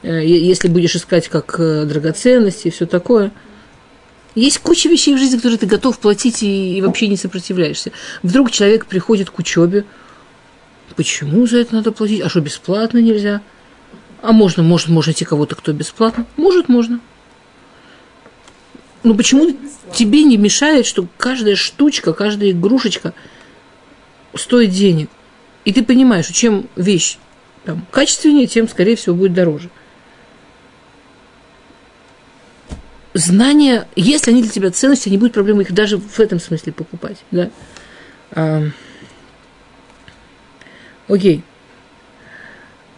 [0.01, 3.31] э, если будешь искать как э, драгоценности и все такое,
[4.33, 7.91] есть куча вещей в жизни, которые ты готов платить и, и вообще не сопротивляешься.
[8.23, 9.85] Вдруг человек приходит к учебе,
[10.95, 12.21] почему за это надо платить?
[12.21, 13.41] А что, бесплатно нельзя?
[14.23, 16.25] А можно, может, найти кого-то, кто бесплатно?
[16.35, 16.99] Может, можно.
[19.03, 19.55] Но почему
[19.93, 23.13] тебе не мешает, что каждая штучка, каждая игрушечка
[24.35, 25.09] стоит денег?
[25.65, 27.17] И ты понимаешь, чем вещь
[27.65, 29.69] там, качественнее, тем, скорее всего, будет дороже.
[33.13, 37.17] Знания, если они для тебя ценности, не будет проблемы их даже в этом смысле покупать.
[37.31, 37.49] Да?
[38.31, 38.63] А,
[41.07, 41.43] окей.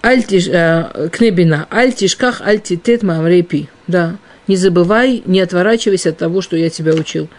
[0.01, 3.69] Альтиш, а, кнебина, альтишках, альтитет мамрепи.
[3.87, 4.19] Да
[4.49, 7.29] не забывай, не отворачивайся от того, что я тебя учил.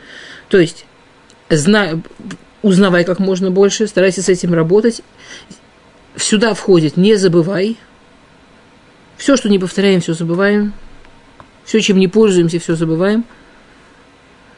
[0.48, 0.86] То есть,
[1.50, 2.00] знай,
[2.62, 5.02] узнавай как можно больше, старайся с этим работать.
[6.16, 7.76] Сюда входит не забывай.
[9.16, 10.72] Все, что не повторяем, все забываем.
[11.64, 13.24] Все, чем не пользуемся, все забываем.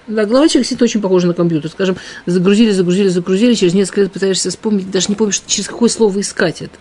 [0.06, 1.70] Да, глава человека очень похоже на компьютер.
[1.70, 1.96] Скажем,
[2.26, 6.62] загрузили, загрузили, загрузили, через несколько лет пытаешься вспомнить, даже не помнишь, через какое слово искать
[6.62, 6.76] это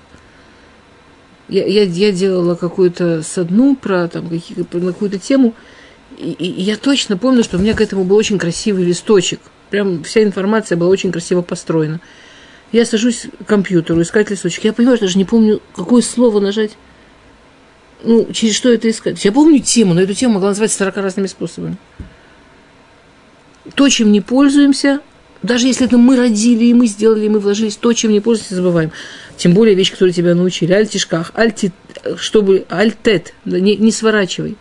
[1.51, 5.53] я, я, я делала какую-то садну про, там, какие, про какую-то тему,
[6.17, 9.41] и, и я точно помню, что у меня к этому был очень красивый листочек.
[9.71, 12.01] Прям вся информация была очень красиво построена.
[12.73, 14.65] Я сажусь к компьютеру, искать листочек.
[14.65, 16.71] Я понимаю, что даже не помню, какое слово нажать.
[18.03, 19.23] Ну, через что это искать.
[19.23, 21.77] Я помню тему, но эту тему могла назвать 40 разными способами.
[23.75, 24.99] То, чем не пользуемся,
[25.41, 28.55] даже если это мы родили, и мы сделали, и мы вложились, то, чем не пользуемся,
[28.55, 28.91] забываем.
[29.37, 30.73] Тем более вещь, которую тебя научили.
[30.73, 31.71] Альтишках, альти,
[32.17, 34.57] чтобы, альтет, не, не сворачивай.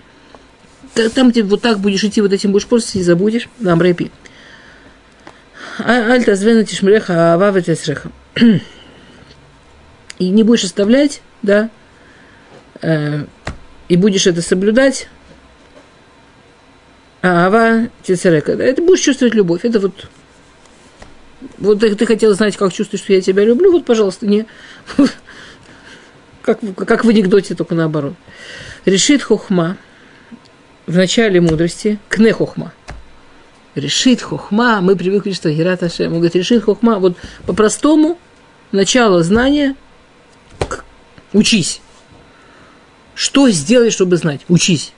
[1.15, 3.49] Там ты вот так будешь идти, вот этим будешь пользоваться, не забудешь.
[3.59, 4.11] Нам рэпи.
[5.85, 8.11] Альта звена тишмреха, авава тесреха.
[10.19, 11.71] И не будешь оставлять, да,
[12.83, 13.25] э,
[13.89, 15.09] и будешь это соблюдать,
[17.23, 19.65] а ава тесрека, да, это будешь чувствовать любовь.
[19.65, 20.09] Это вот
[21.59, 24.47] вот ты, ты хотел знать, как чувствуешь, что я тебя люблю, вот, пожалуйста, не...
[26.43, 28.15] Как, как в анекдоте, только наоборот.
[28.87, 29.77] Решит хохма
[30.87, 32.73] в начале мудрости, кне хохма.
[33.81, 36.13] Решит хохма, мы привыкли, что Герат Ашем.
[36.13, 37.17] Он говорит, решит хохма, вот
[37.47, 38.19] по-простому,
[38.73, 39.75] начало знания,
[41.33, 41.81] учись.
[43.15, 44.43] Что сделать, чтобы знать?
[44.49, 44.93] Учись.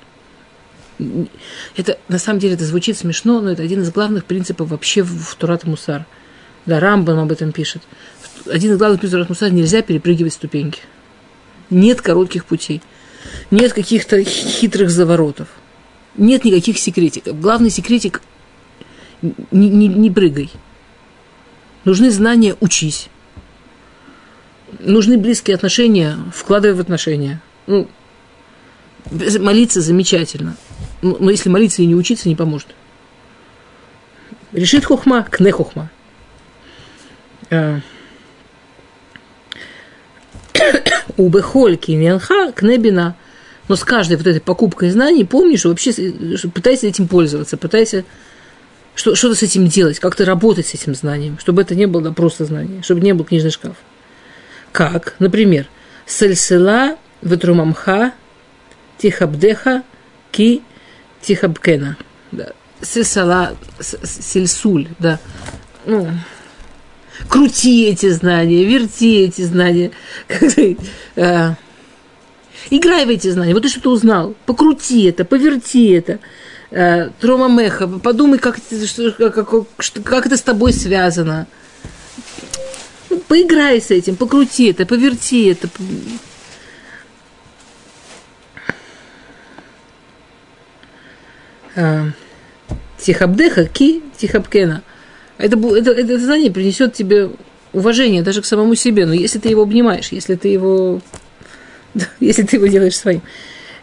[1.76, 5.34] Это, на самом деле, это звучит смешно, но это один из главных принципов вообще в,
[5.36, 6.06] Турат Мусар–
[6.66, 7.82] да, Рамбам об этом пишет.
[8.46, 10.80] Один из главных принципов Мусар– нельзя перепрыгивать ступеньки.
[11.70, 12.82] Нет коротких путей.
[13.50, 15.48] Нет каких-то хитрых заворотов.
[16.16, 17.40] Нет никаких секретиков.
[17.40, 18.22] Главный секретик–
[19.22, 20.50] не, не, не прыгай.
[21.84, 23.08] Нужны знания– учись.
[24.80, 27.40] Нужны близкие отношения– вкладывай в отношения.
[27.66, 27.88] Ну,
[29.10, 30.56] молиться замечательно.
[31.02, 32.68] Но если молиться и не учиться, не поможет.
[34.52, 35.90] Решит хохма, кне хохма–
[37.52, 37.80] Э,
[41.18, 43.14] у Бехольки Ненха Кнебина.
[43.68, 45.92] Но с каждой вот этой покупкой знаний помни, что вообще
[46.54, 48.04] пытайся этим пользоваться, пытайся
[48.94, 52.44] что, что-то с этим делать, как-то работать с этим знанием, чтобы это не было просто
[52.44, 53.76] знание, чтобы не был книжный шкаф.
[54.70, 55.14] Как?
[55.18, 55.66] Например,
[56.06, 58.12] Сельсела Ветрумамха
[58.98, 59.82] Тихабдеха
[60.30, 60.62] Ки
[61.20, 61.96] Тихабкена.
[62.32, 62.52] Да.
[62.80, 65.20] Сельсала, сельсуль, да.
[65.86, 66.08] Ну,
[67.28, 69.92] крути эти знания, верти эти знания.
[71.14, 71.54] Э,
[72.70, 73.52] играй в эти знания.
[73.52, 74.34] Вот ты что-то узнал.
[74.46, 76.18] Покрути это, поверти это.
[76.74, 78.56] Э, Трома Меха, подумай, как,
[79.18, 79.50] как,
[80.04, 81.46] как, это с тобой связано.
[83.28, 85.68] Поиграй с этим, покрути это, поверти это.
[91.76, 92.10] Э,
[92.98, 94.82] Тихабдеха ки тихабкена–
[95.42, 97.30] это, это, это знание принесет тебе
[97.72, 99.06] уважение даже к самому себе.
[99.06, 101.00] Но если ты его обнимаешь, если ты его,
[102.20, 103.22] если ты его делаешь своим.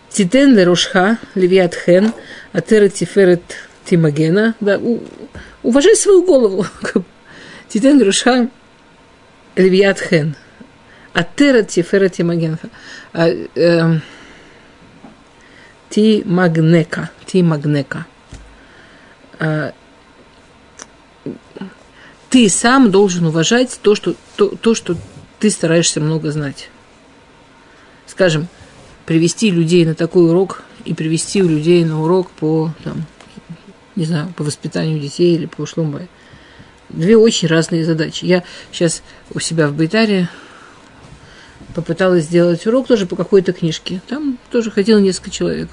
[0.09, 2.13] Титен лерошха, левиат хен,
[2.53, 3.41] атера тиферет
[3.85, 4.55] тимагена.
[4.59, 4.99] Да, у,
[5.63, 6.65] уважай свою голову.
[7.69, 8.49] Титен лерошха,
[9.59, 10.35] Львиат Хен.
[11.13, 12.69] Атера Тифера Тимагенха.
[13.13, 14.01] А, эм,
[15.89, 17.09] Ти Магнека.
[17.25, 18.05] Ти Магнека.
[19.39, 19.73] А,
[22.29, 24.95] ты сам должен уважать то, что, то, то, что
[25.39, 26.69] ты стараешься много знать.
[28.05, 28.47] Скажем,
[29.09, 33.05] привести людей на такой урок и привести людей на урок по, там,
[33.95, 36.07] не знаю, по воспитанию детей или по шлумбай.
[36.89, 38.25] Две очень разные задачи.
[38.25, 39.01] Я сейчас
[39.33, 40.29] у себя в Байтаре
[41.73, 43.99] попыталась сделать урок тоже по какой-то книжке.
[44.07, 45.69] Там тоже ходило несколько человек.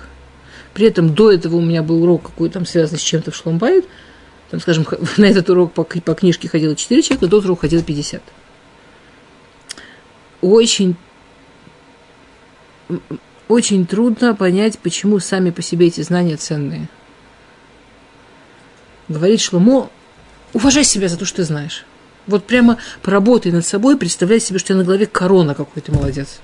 [0.72, 3.84] При этом до этого у меня был урок какой-то там связанный с чем-то в Шломбайт.
[4.51, 4.87] Там, скажем,
[5.18, 8.22] на этот урок по, по книжке ходило 4 человека, до урока ходило 50.
[10.41, 10.97] Очень,
[13.49, 16.89] очень трудно понять, почему сами по себе эти знания ценные.
[19.09, 19.91] Говорит Шломо,
[20.53, 21.85] уважай себя за то, что ты знаешь.
[22.27, 25.93] Вот прямо поработай над собой, представляй себе, что у тебя на голове корона какой то
[25.93, 26.41] молодец.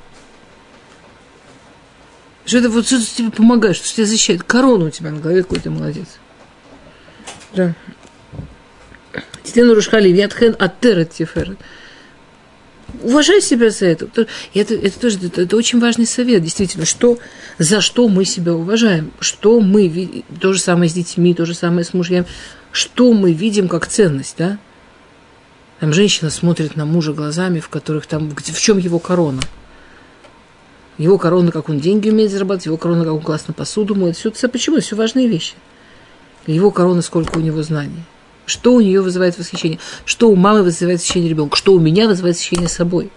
[2.44, 4.42] Что это вот что тебе помогает, что тебя защищает.
[4.42, 6.06] Корона у тебя на голове какой то молодец.
[7.54, 7.74] Да.
[9.42, 11.58] Титену Рушхали, Вятхен Атера Тиферет.
[13.02, 14.06] Уважай себя за это.
[14.54, 17.18] Это, это тоже это, это очень важный совет, действительно, что,
[17.58, 21.84] за что мы себя уважаем, что мы, то же самое с детьми, то же самое
[21.84, 22.26] с мужьями,
[22.70, 24.58] что мы видим как ценность, да?
[25.80, 29.40] Там женщина смотрит на мужа глазами, в которых там, в чем его корона.
[30.98, 34.16] Его корона, как он деньги умеет зарабатывать, его корона, как он классно посуду моет.
[34.16, 34.80] Все почему?
[34.80, 35.54] Все важные вещи.
[36.46, 38.04] Его корона, сколько у него знаний.
[38.46, 39.78] Что у нее вызывает восхищение?
[40.04, 41.56] Что у мамы вызывает восхищение ребенка?
[41.56, 43.10] Что у меня вызывает восхищение собой?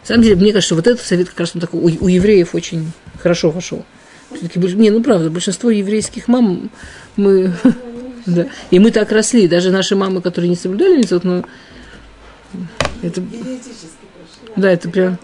[0.00, 2.54] На самом деле, мне кажется, вот этот совет как раз он такой, у, у евреев
[2.54, 3.84] очень хорошо вошел.
[4.30, 6.70] Все-таки, не, ну правда, большинство еврейских мам
[7.16, 7.52] мы
[8.28, 8.46] да.
[8.70, 11.44] И мы так росли, даже наши мамы, которые не соблюдали митцвот, но
[13.02, 13.22] это...
[14.56, 15.18] Да, это прям...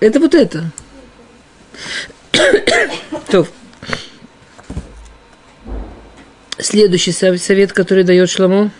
[0.00, 0.70] Это вот это.
[3.30, 3.46] То.
[6.58, 8.70] Следующий совет, который дает Шламо.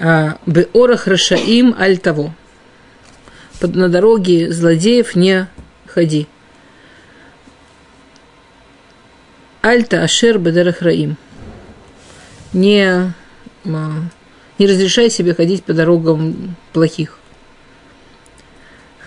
[0.00, 2.34] А, Беорах Рашаим аль того
[3.72, 5.48] на дороге злодеев не
[5.86, 6.26] ходи.
[9.62, 11.16] Альта Ашер Бедерахраим.
[12.52, 13.14] Не,
[13.64, 17.18] не разрешай себе ходить по дорогам плохих.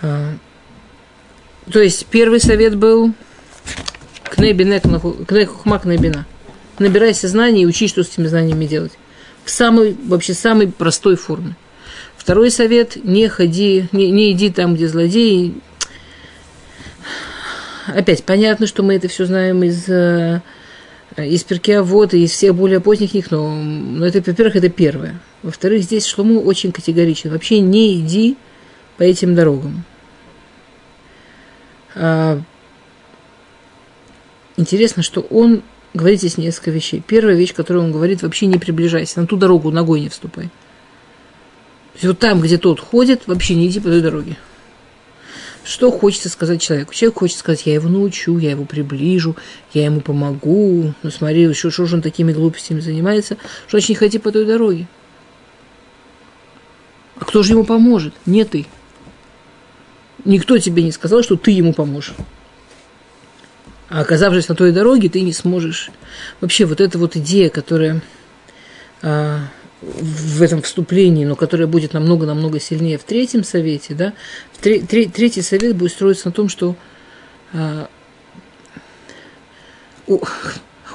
[0.02, 0.34] А,
[1.72, 3.14] то есть первый совет был
[4.30, 6.26] кнехухма кнебина.
[6.80, 8.92] Набирайся знаний и учи, что с этими знаниями делать.
[9.44, 11.56] В самой, вообще самой простой форме.
[12.16, 15.56] Второй совет– не ходи, не, не иди там, где злодеи.
[17.88, 20.42] Опять, понятно, что мы это все знаем из, э,
[21.18, 25.20] из Перкеа вот и из всех более поздних них, но, но это, во-первых, это первое.
[25.42, 27.32] Во-вторых, здесь Шлому очень категоричен.
[27.32, 28.36] Вообще не иди
[28.98, 29.84] по этим дорогам.
[31.96, 32.42] А,
[34.56, 37.04] интересно, что он говорит здесь несколько вещей.
[37.06, 40.50] Первая вещь, которую он говорит, вообще не приближайся, на ту дорогу ногой не вступай
[41.98, 44.38] есть вот там, где тот ходит, вообще не иди по той дороге.
[45.64, 46.94] Что хочется сказать человеку?
[46.94, 49.36] Человек хочет сказать, я его научу, я его приближу,
[49.74, 50.94] я ему помогу.
[51.02, 53.36] Ну смотри, еще что же он такими глупостями занимается,
[53.68, 54.88] что значит не ходи по той дороге.
[57.20, 58.14] А кто же ему поможет?
[58.26, 58.68] Не ты.
[60.28, 62.14] Никто тебе не сказал, что ты ему поможешь.
[63.88, 65.90] А оказавшись на той дороге, ты не сможешь.
[66.42, 68.02] Вообще, вот эта вот идея, которая
[69.02, 69.40] а,
[69.82, 74.12] в этом вступлении, но которое будет намного-намного сильнее в третьем совете, да,
[74.60, 76.76] тре, тре, третий совет будет строиться на том, что
[77.54, 77.88] а,
[80.08, 80.20] у,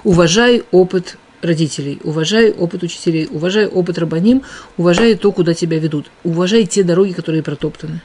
[0.05, 4.43] уважай опыт родителей, уважай опыт учителей, уважай опыт рабаним,
[4.77, 8.03] уважай то, куда тебя ведут, уважай те дороги, которые протоптаны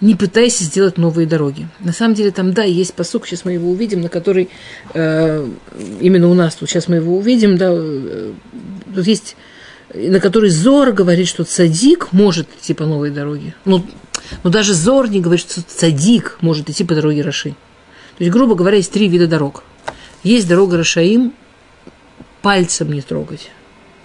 [0.00, 1.68] не пытайся сделать новые дороги.
[1.80, 4.48] На самом деле там, да, есть посук, сейчас мы его увидим, на который,
[4.94, 5.48] э,
[6.00, 8.32] именно у нас тут, сейчас мы его увидим, да, э,
[8.94, 9.36] тут есть,
[9.92, 13.54] на который Зор говорит, что цадик может идти по новой дороге.
[13.64, 13.84] Ну,
[14.44, 17.50] но даже Зор не говорит, что цадик может идти по дороге Раши.
[17.50, 19.64] То есть, грубо говоря, есть три вида дорог.
[20.22, 21.32] Есть дорога Рашаим,
[22.42, 23.50] пальцем не трогать,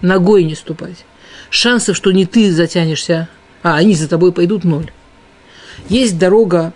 [0.01, 1.05] ногой не ступать.
[1.49, 3.27] Шансов, что не ты затянешься,
[3.61, 4.91] а они за тобой пойдут, ноль.
[5.89, 6.73] Есть дорога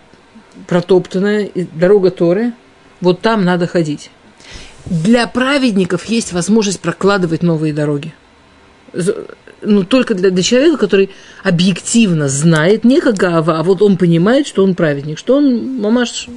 [0.68, 2.54] протоптанная, дорога Торы,
[3.02, 4.10] вот там надо ходить.
[4.86, 8.14] Для праведников есть возможность прокладывать новые дороги.
[9.62, 11.10] ну, только для, для человека, который
[11.44, 16.28] объективно знает, не как Гава, а вот он понимает, что он праведник, что он мамаш,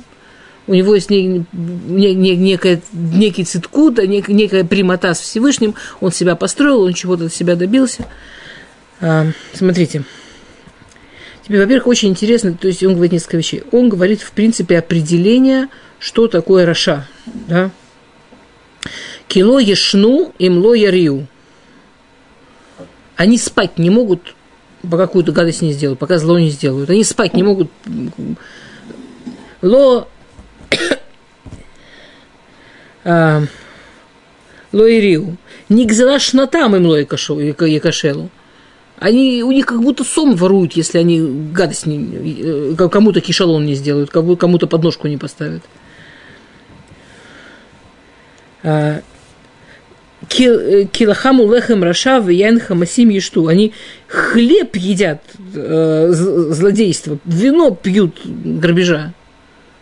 [0.67, 6.13] у него есть не, не, не, некая, некий циткут, нек, некая прямота с Всевышним, он
[6.13, 8.07] себя построил, он чего-то от себя добился.
[9.01, 10.05] А, смотрите.
[11.51, 13.65] Тебе, во-первых, очень интересно, то есть он говорит несколько вещей.
[13.73, 17.09] Он говорит, в принципе, определение, что такое Раша.
[17.49, 17.71] Да?
[19.27, 21.27] Кило ешну имло ярию
[23.21, 24.35] они спать не могут,
[24.81, 26.89] пока какую-то гадость не сделают, пока зло не сделают.
[26.89, 27.71] Они спать не могут.
[29.61, 30.09] Ло...
[33.05, 33.43] а,
[34.73, 35.37] Лоириу.
[35.69, 38.31] Не гзрашнатам им лоикашелу.
[39.01, 41.21] Они, у них как будто сон воруют, если они
[41.53, 45.63] гадость не, э, кому-то кишалон не сделают, кому-то подножку не поставят.
[48.63, 49.01] А,
[50.39, 53.47] Э, килахаму лехем раша яйн хамасим ешту.
[53.47, 53.73] Они
[54.07, 55.23] хлеб едят
[55.55, 59.13] э, злодейство, вино пьют грабежа.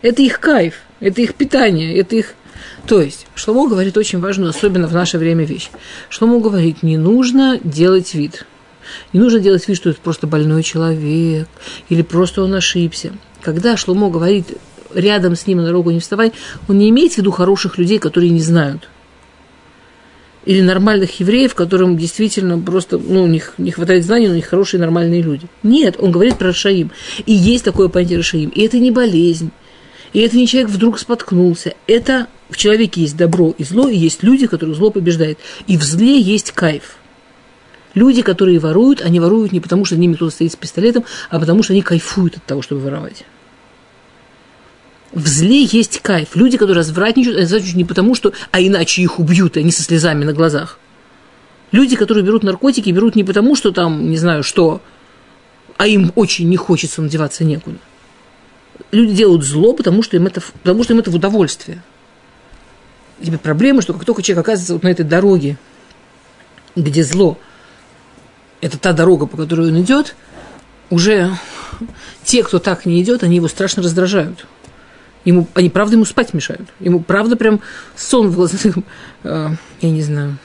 [0.01, 2.35] Это их кайф, это их питание, это их...
[2.87, 5.69] То есть, Шломо говорит очень важную, особенно в наше время, вещь.
[6.09, 8.45] Шломо говорит, не нужно делать вид.
[9.13, 11.47] Не нужно делать вид, что это просто больной человек,
[11.89, 13.13] или просто он ошибся.
[13.41, 14.57] Когда Шломо говорит,
[14.93, 16.33] рядом с ним на дорогу не вставай,
[16.67, 18.89] он не имеет в виду хороших людей, которые не знают–
[20.45, 24.47] или нормальных евреев, которым действительно просто, ну, у них не хватает знаний, но у них
[24.47, 25.47] хорошие нормальные люди.
[25.63, 26.91] Нет, он говорит про Рашаим.
[27.25, 28.49] И есть такое понятие Рашаим.
[28.49, 29.51] И это не болезнь.
[30.13, 31.75] И это не человек вдруг споткнулся.
[31.87, 35.37] Это в человеке есть добро и зло, и есть люди, которые зло побеждают.
[35.67, 36.98] И в зле есть кайф.
[37.95, 41.63] Люди, которые воруют, они воруют не потому, что ними кто-то стоит с пистолетом, а потому,
[41.63, 43.25] что они кайфуют от того, чтобы воровать.
[45.11, 46.35] В зле есть кайф.
[46.35, 50.33] Люди, которые развратничают, развратничают не потому, что, а иначе их убьют, они со слезами на
[50.33, 50.77] глазах.
[51.71, 54.81] Люди, которые берут наркотики, берут не потому, что там, не знаю, что,
[55.77, 57.77] а им очень не хочется надеваться некуда.
[58.91, 61.83] Люди делают зло, потому что им это, потому что им это в удовольствие.
[63.21, 65.57] Тебе проблема, что как только человек оказывается вот на этой дороге,
[66.75, 67.37] где зло,
[68.61, 70.15] это та дорога, по которой он идет,
[70.89, 71.31] уже
[72.23, 74.45] те, кто так не идет, они его страшно раздражают.
[75.25, 76.69] Ему, они правда ему спать мешают.
[76.79, 77.61] Ему правда прям
[77.95, 78.75] сон в глазах.
[79.23, 79.49] Э,
[79.81, 80.37] я не знаю.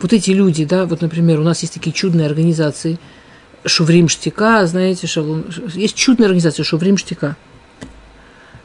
[0.00, 2.98] Вот эти люди, да, вот, например, у нас есть такие чудные организации.
[3.66, 7.36] Шуврим Штика, знаете, шалун, есть чудная организация Шуврим Штика.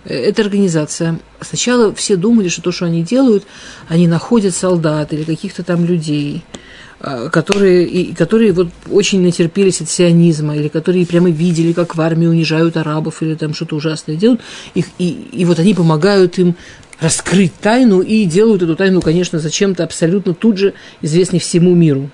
[0.05, 1.19] Эта организация.
[1.41, 3.43] Сначала все думали, что то, что они делают,
[3.87, 6.43] они находят солдат или каких-то там людей–
[7.01, 12.01] а, которые, и, которые вот очень натерпелись от сионизма, или которые прямо видели, как в
[12.01, 14.41] армии унижают арабов, или там что-то ужасное делают,
[14.73, 16.55] их, и, и вот они помогают им
[16.99, 22.09] раскрыть тайну и делают эту тайну, конечно, зачем-то абсолютно тут же известной всему миру.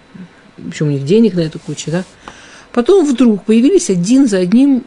[0.55, 2.03] Причем у них денег на эту кучу, да?
[2.71, 4.83] Потом вдруг появились один за одним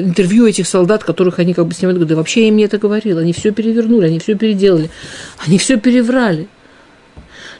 [0.00, 3.18] интервью этих солдат, которых они как бы снимают, да вообще я им не это говорил,
[3.18, 4.90] они все перевернули, они все переделали,
[5.38, 6.48] они все переврали.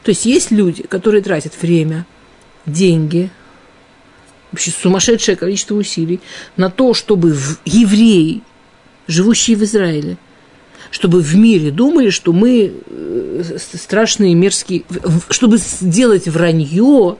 [0.03, 2.05] То есть есть люди, которые тратят время,
[2.65, 3.29] деньги,
[4.51, 6.19] вообще сумасшедшее количество усилий
[6.55, 7.35] на то, чтобы
[7.65, 8.41] евреи,
[9.07, 10.17] живущие в Израиле,
[10.91, 14.83] чтобы в мире думали, что мы э, страшные, мерзкие,
[15.29, 17.17] чтобы сделать вранье,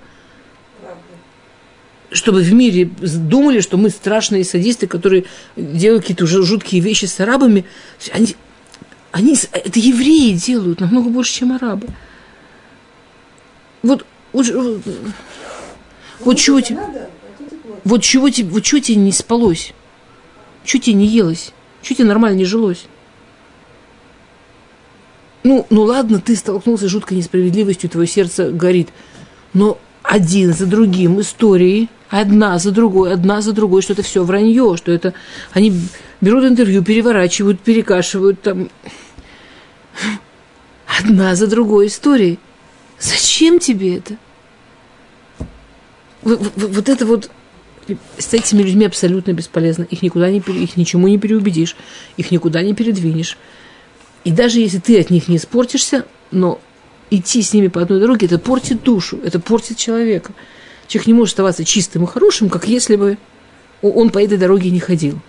[2.12, 7.20] чтобы в мире думали, что мы страшные садисты, которые делают какие-то уже жуткие вещи с
[7.20, 7.66] арабами.
[8.12, 8.36] Они,
[9.12, 11.88] они, это евреи делают намного больше, чем арабы.
[13.84, 14.47] Вот, вот,
[16.20, 16.80] вот чего тебе,
[17.84, 19.74] вот чего тебе, вот чего тебе не спалось,
[20.64, 21.51] чего тебе не елось,
[21.82, 22.86] чего тебе нормально не жилось.
[25.43, 28.89] Ну, ну ладно, ты столкнулся с жуткой несправедливостью, твое сердце горит.
[29.53, 34.76] Но один за другим истории, одна за другой, одна за другой, что это все вранье,
[34.78, 35.14] что это
[35.51, 35.74] они
[36.22, 38.70] берут интервью, переворачивают, перекашивают там
[40.99, 42.39] одна за другой историей.
[42.99, 44.18] Зачем тебе это?
[46.24, 47.30] Вот это вот
[48.18, 49.84] с этими людьми абсолютно бесполезно.
[49.84, 51.76] Их никуда не, их ничему не переубедишь,
[52.18, 53.38] их никуда не передвинешь.
[54.24, 56.60] И даже если ты от них не испортишься, но
[57.10, 60.34] идти с ними по одной дороге, это портит душу, это портит человека.
[60.88, 63.17] Человек не может оставаться чистым и хорошим, как если бы
[63.81, 65.19] он по этой дороге не ходил.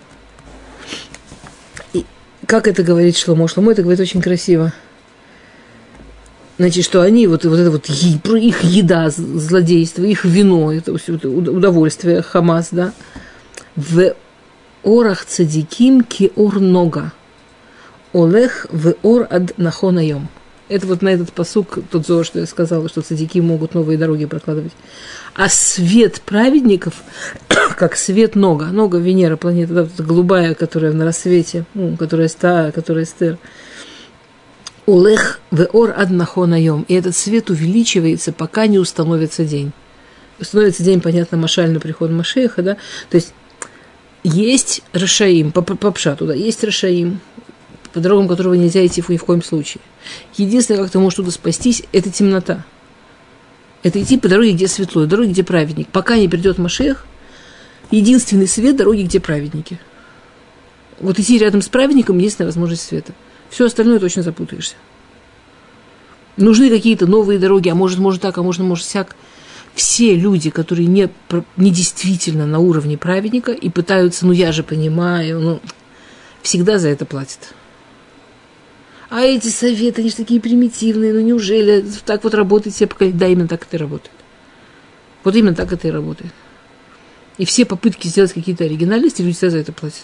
[1.93, 2.05] И
[2.45, 3.47] как это говорит Шломо?
[3.47, 4.73] Шломо это говорит очень красиво.
[6.57, 12.69] Значит, что они, вот, вот это вот их еда, злодейство, их вино, это удовольствие, Хамас,
[12.71, 12.93] да,
[13.77, 14.13] в
[14.83, 17.13] орах цадиким ки ор нога,
[18.11, 20.27] олех в ор ад нахонаем.
[20.69, 24.25] Это вот на этот посук, тот зор, что я сказала, что цадики могут новые дороги
[24.25, 24.71] прокладывать.
[25.33, 26.93] А свет праведников,
[27.75, 32.71] как свет нога, нога Венера, планета, да, вот голубая, которая на рассвете, ну, которая ста,
[32.71, 33.39] которая стер,
[34.85, 36.85] улех веор аднахонаем.
[36.87, 39.71] И этот свет увеличивается, пока не установится день.
[40.39, 42.77] Установится день, понятно, Машаль на приход Машеха, да,
[43.09, 43.33] то есть
[44.23, 47.19] есть Рашаим, по, по, по пшату, да, есть Рашаим,
[47.93, 49.81] по дорогам которого нельзя идти ни в коем случае.
[50.37, 52.65] Единственное, как ты можешь туда спастись, это темнота.
[53.81, 55.87] Это идти по дороге, где светло, дороге, где праведник.
[55.87, 57.05] Пока не придет Машех,
[57.91, 59.79] единственный свет– дороги, где праведники.
[60.99, 63.13] Вот идти рядом с праведником– единственная возможность света.
[63.49, 64.75] Все остальное точно запутаешься.
[66.35, 69.15] Нужны какие-то новые дороги, а может, может так, а может, может всяк.
[69.75, 71.09] Все люди, которые не,
[71.57, 75.61] не действительно на уровне праведника и пытаются, ну я же понимаю, ну,
[76.41, 77.53] всегда за это платят.
[79.09, 83.17] А эти советы, они же такие примитивные, ну неужели так вот работает все поколения?
[83.17, 84.15] Да, именно так это и работает.
[85.23, 86.31] Вот именно так это и работает.
[87.39, 90.03] И все попытки сделать какие-то оригинальности, люди всегда за это платят.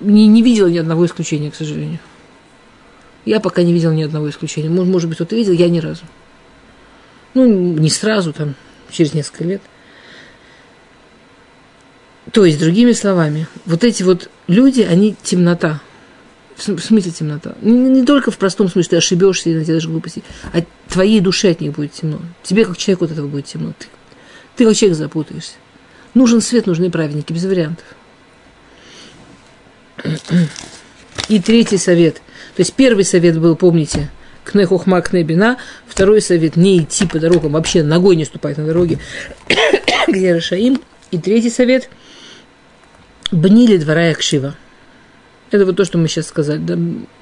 [0.00, 1.98] Не, не видела ни одного исключения, к сожалению.
[3.24, 4.70] Я пока не видела ни одного исключения.
[4.70, 6.04] Может, может быть, кто-то видел, я ни разу.
[7.34, 8.54] Ну, не сразу, там,
[8.90, 9.62] через несколько лет.
[12.32, 15.82] То есть, другими словами, вот эти вот люди, они темнота.
[16.58, 17.54] В смысле темнота?
[17.62, 21.60] Не, не только в простом смысле, ты ошибешься и наделаешь глупости, а твоей душе от
[21.60, 22.18] них будет темно.
[22.42, 23.72] Тебе, как человеку, от этого будет темно.
[23.78, 23.86] Ты,
[24.56, 25.52] ты как человек запутаешься.
[26.14, 27.84] Нужен свет, нужны праведники, без вариантов.
[31.28, 32.16] И третий совет.
[32.56, 34.10] То есть первый совет был, помните,
[34.42, 35.58] кне хохма, кне бина.
[35.86, 38.98] Второй совет– не идти по дорогам, вообще ногой не ступать на дороге,
[40.08, 40.80] где Рашаим.
[41.12, 41.88] И третий совет–
[43.30, 44.56] бнили двора Якшива–
[45.50, 46.58] это вот то, что мы сейчас сказали.
[46.58, 46.78] Да,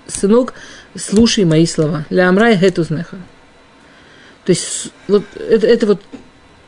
[0.07, 0.55] сынок,
[0.95, 2.05] слушай мои слова.
[2.11, 3.17] Ля амрай гетузнеха.
[4.45, 6.03] То есть вот это, это вот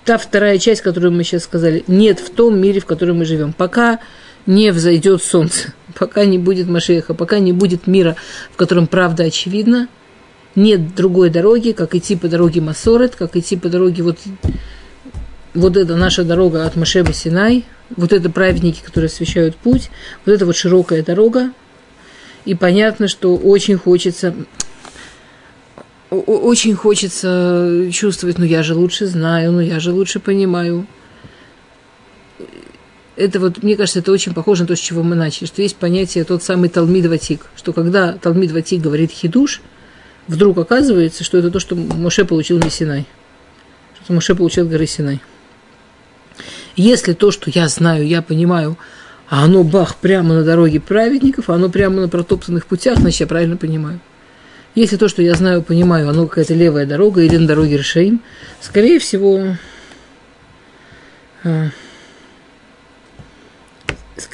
[0.04, 1.84] та вторая часть, которую мы сейчас сказали.
[1.86, 3.52] Нет в том мире, в котором мы живем.
[3.52, 4.00] Пока
[4.46, 8.16] не взойдет солнце, пока не будет Машеха, пока не будет мира,
[8.52, 9.88] в котором правда очевидна,
[10.54, 14.18] нет другой дороги, как идти по дороге Масорет, как идти по дороге вот,
[15.54, 17.64] вот эта наша дорога от Машеба Синай–
[17.96, 19.90] вот это праведники, которые освещают путь,
[20.24, 21.52] вот это вот широкая дорога.
[22.44, 24.34] И понятно, что очень хочется,
[26.10, 30.86] очень хочется чувствовать, ну я же лучше знаю, ну я же лучше понимаю.
[33.16, 35.76] Это вот, мне кажется, это очень похоже на то, с чего мы начали, что есть
[35.76, 39.60] понятие тот самый Талмид Ватик, что когда Талмид Ватик говорит хидуш,
[40.28, 43.06] вдруг оказывается, что это то, что Моше получил на Синай.
[44.04, 45.20] Что Моше получил горы Синай.
[46.78, 48.78] Если то, что я знаю, я понимаю,
[49.28, 53.26] а оно бах прямо на дороге праведников, а оно прямо на протоптанных путях, значит, я
[53.26, 53.98] правильно понимаю.
[54.76, 58.22] Если то, что я знаю, понимаю, оно какая-то левая дорога или на дороге Решаим,
[58.60, 59.56] скорее всего,
[61.42, 61.70] а,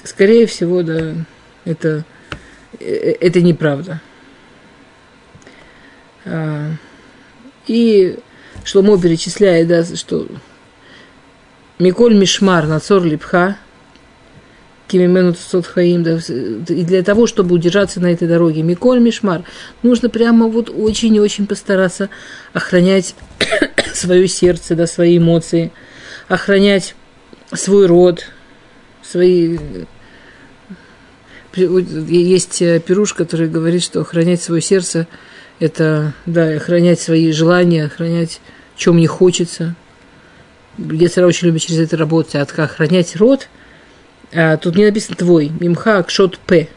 [0.03, 1.15] скорее всего, да,
[1.65, 2.05] это,
[2.79, 4.03] э, это неправда.
[6.27, 6.73] А,
[7.67, 8.19] и
[8.65, 10.29] Шломо перечисляет, да, что
[11.79, 13.57] Миколь Мишмар, Нацор Липха,
[14.87, 19.43] Кимимену Хаим, да, и для того, чтобы удержаться на этой дороге, Миколь Мишмар,
[19.83, 22.11] нужно прямо вот очень и очень постараться
[22.53, 23.17] охранять
[23.95, 25.73] свое сердце, да, свои эмоции,
[26.29, 26.95] охранять
[27.53, 28.27] свой род,
[29.03, 29.59] свои...
[31.57, 35.07] Есть пируш, который говорит, что охранять свое сердце–
[35.61, 38.41] это, да, охранять свои желания, охранять,
[38.77, 39.75] чем не хочется–
[40.79, 43.49] Гецера очень любит через это работать, а охранять рот,
[44.33, 46.69] а, тут не написано твой, мимха акшот п,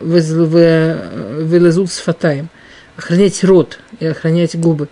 [0.00, 2.48] вылезут с фатаем.
[2.96, 4.88] Охранять рот и охранять губы.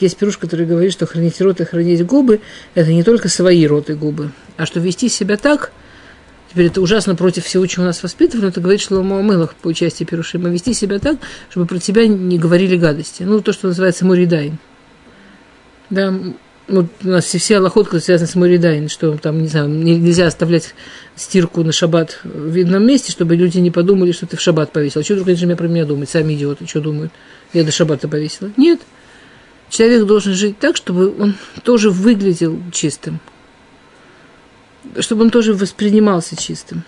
[0.00, 2.40] Есть пируш, который говорит, что охранять рот и охранять губы–
[2.74, 5.70] это не только свои рот и губы, а что вести себя так,
[6.50, 10.48] теперь это ужасно против всего, чего нас воспитывали, это говорит Шломо Мылах по части Пирушима,
[10.48, 11.18] вести себя так,
[11.50, 13.22] чтобы про тебя не говорили гадости.
[13.22, 14.58] Ну, то, что называется муридайн.
[15.90, 16.14] Да,
[16.68, 20.74] ну, у нас все, все аллахот, связаны с Моридайн, что там, не знаю, нельзя оставлять
[21.16, 25.00] стирку на шаббат в видном месте, чтобы люди не подумали, что ты в шаббат повесил.
[25.00, 26.10] А что вдруг они про меня думают?
[26.10, 27.12] Сами идиоты, что думают?
[27.52, 28.50] Я до шаббата повесила.
[28.56, 28.80] Нет.
[29.68, 31.34] Человек должен жить так, чтобы он
[31.64, 33.20] тоже выглядел чистым.
[34.98, 36.84] Чтобы он тоже воспринимался чистым.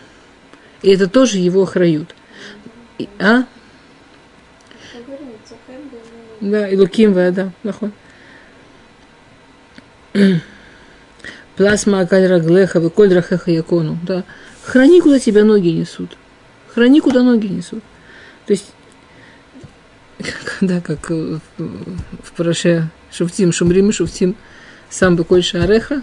[0.82, 2.14] И это тоже его охрают.
[2.98, 3.44] И, а?
[6.40, 7.90] Да, и Луким да, нахуй.
[11.56, 13.98] Пласма акаль раглеха, выколь рахеха якону.
[14.02, 14.24] Да.
[14.62, 16.16] Храни, куда тебя ноги несут.
[16.68, 17.82] Храни, куда ноги несут.
[18.46, 18.72] То есть
[20.60, 24.36] да, как в, в Параше Шуфтим, Шумрим Шуфтим,
[24.88, 26.02] сам бы Кольша Ареха.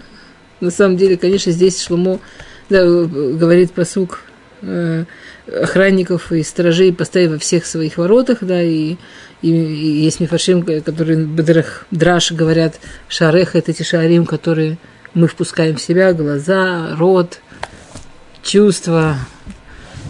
[0.60, 2.20] На самом деле, конечно, здесь Шломо
[2.68, 4.20] да, говорит про сук
[4.62, 5.04] э,
[5.46, 8.96] охранников и сторожей поставив во всех своих воротах, да, и,
[9.42, 11.28] и, и есть мифашим, которые
[11.90, 12.78] Драш говорят,
[13.08, 14.78] шарех это эти шарим, которые
[15.14, 17.40] мы впускаем в себя, глаза, рот,
[18.42, 19.16] чувства,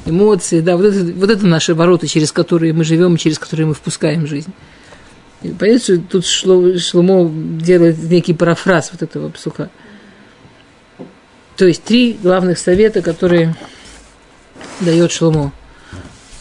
[0.06, 3.74] эмоции, да, вот это, вот это наши ворота, через которые мы живем, через которые мы
[3.74, 4.52] впускаем жизнь.
[5.42, 7.30] И понятно, что тут Шло, Шломо
[7.60, 9.70] делает некий парафраз вот этого псуха.
[11.56, 13.54] То есть три главных совета, которые
[14.80, 15.52] дает Шломо.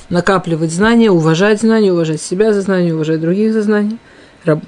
[0.10, 3.98] Накапливать знания, уважать знания, уважать себя за знания, уважать других за знания,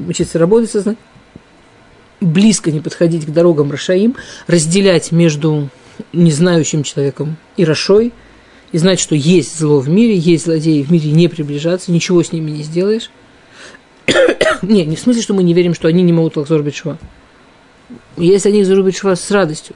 [0.07, 1.01] учиться работать со знанием,
[2.21, 4.15] близко не подходить к дорогам Рашаим,
[4.47, 5.69] разделять между
[6.13, 8.13] незнающим человеком и Рашой,
[8.71, 12.31] и знать, что есть зло в мире, есть злодеи в мире, не приближаться, ничего с
[12.31, 13.11] ними не сделаешь.
[14.61, 16.97] не, не в смысле, что мы не верим, что они не могут лакзор шва.
[18.17, 19.75] Если они зарубят шва с радостью,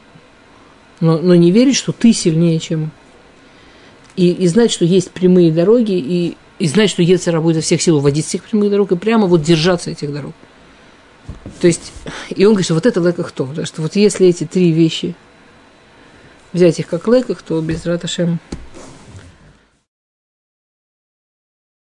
[1.00, 2.92] но, но не верить, что ты сильнее, чем
[4.18, 7.82] и, и знать, что есть прямые дороги, и, и знать, что Ецера будет за всех
[7.82, 10.34] сил уводить с этих прямых дорог, и прямо вот держаться этих дорог.
[11.62, 11.94] То есть,
[12.30, 15.16] и он говорит, что вот это леках то, что вот если эти три вещи
[16.52, 18.40] взять их как леках, то без раташем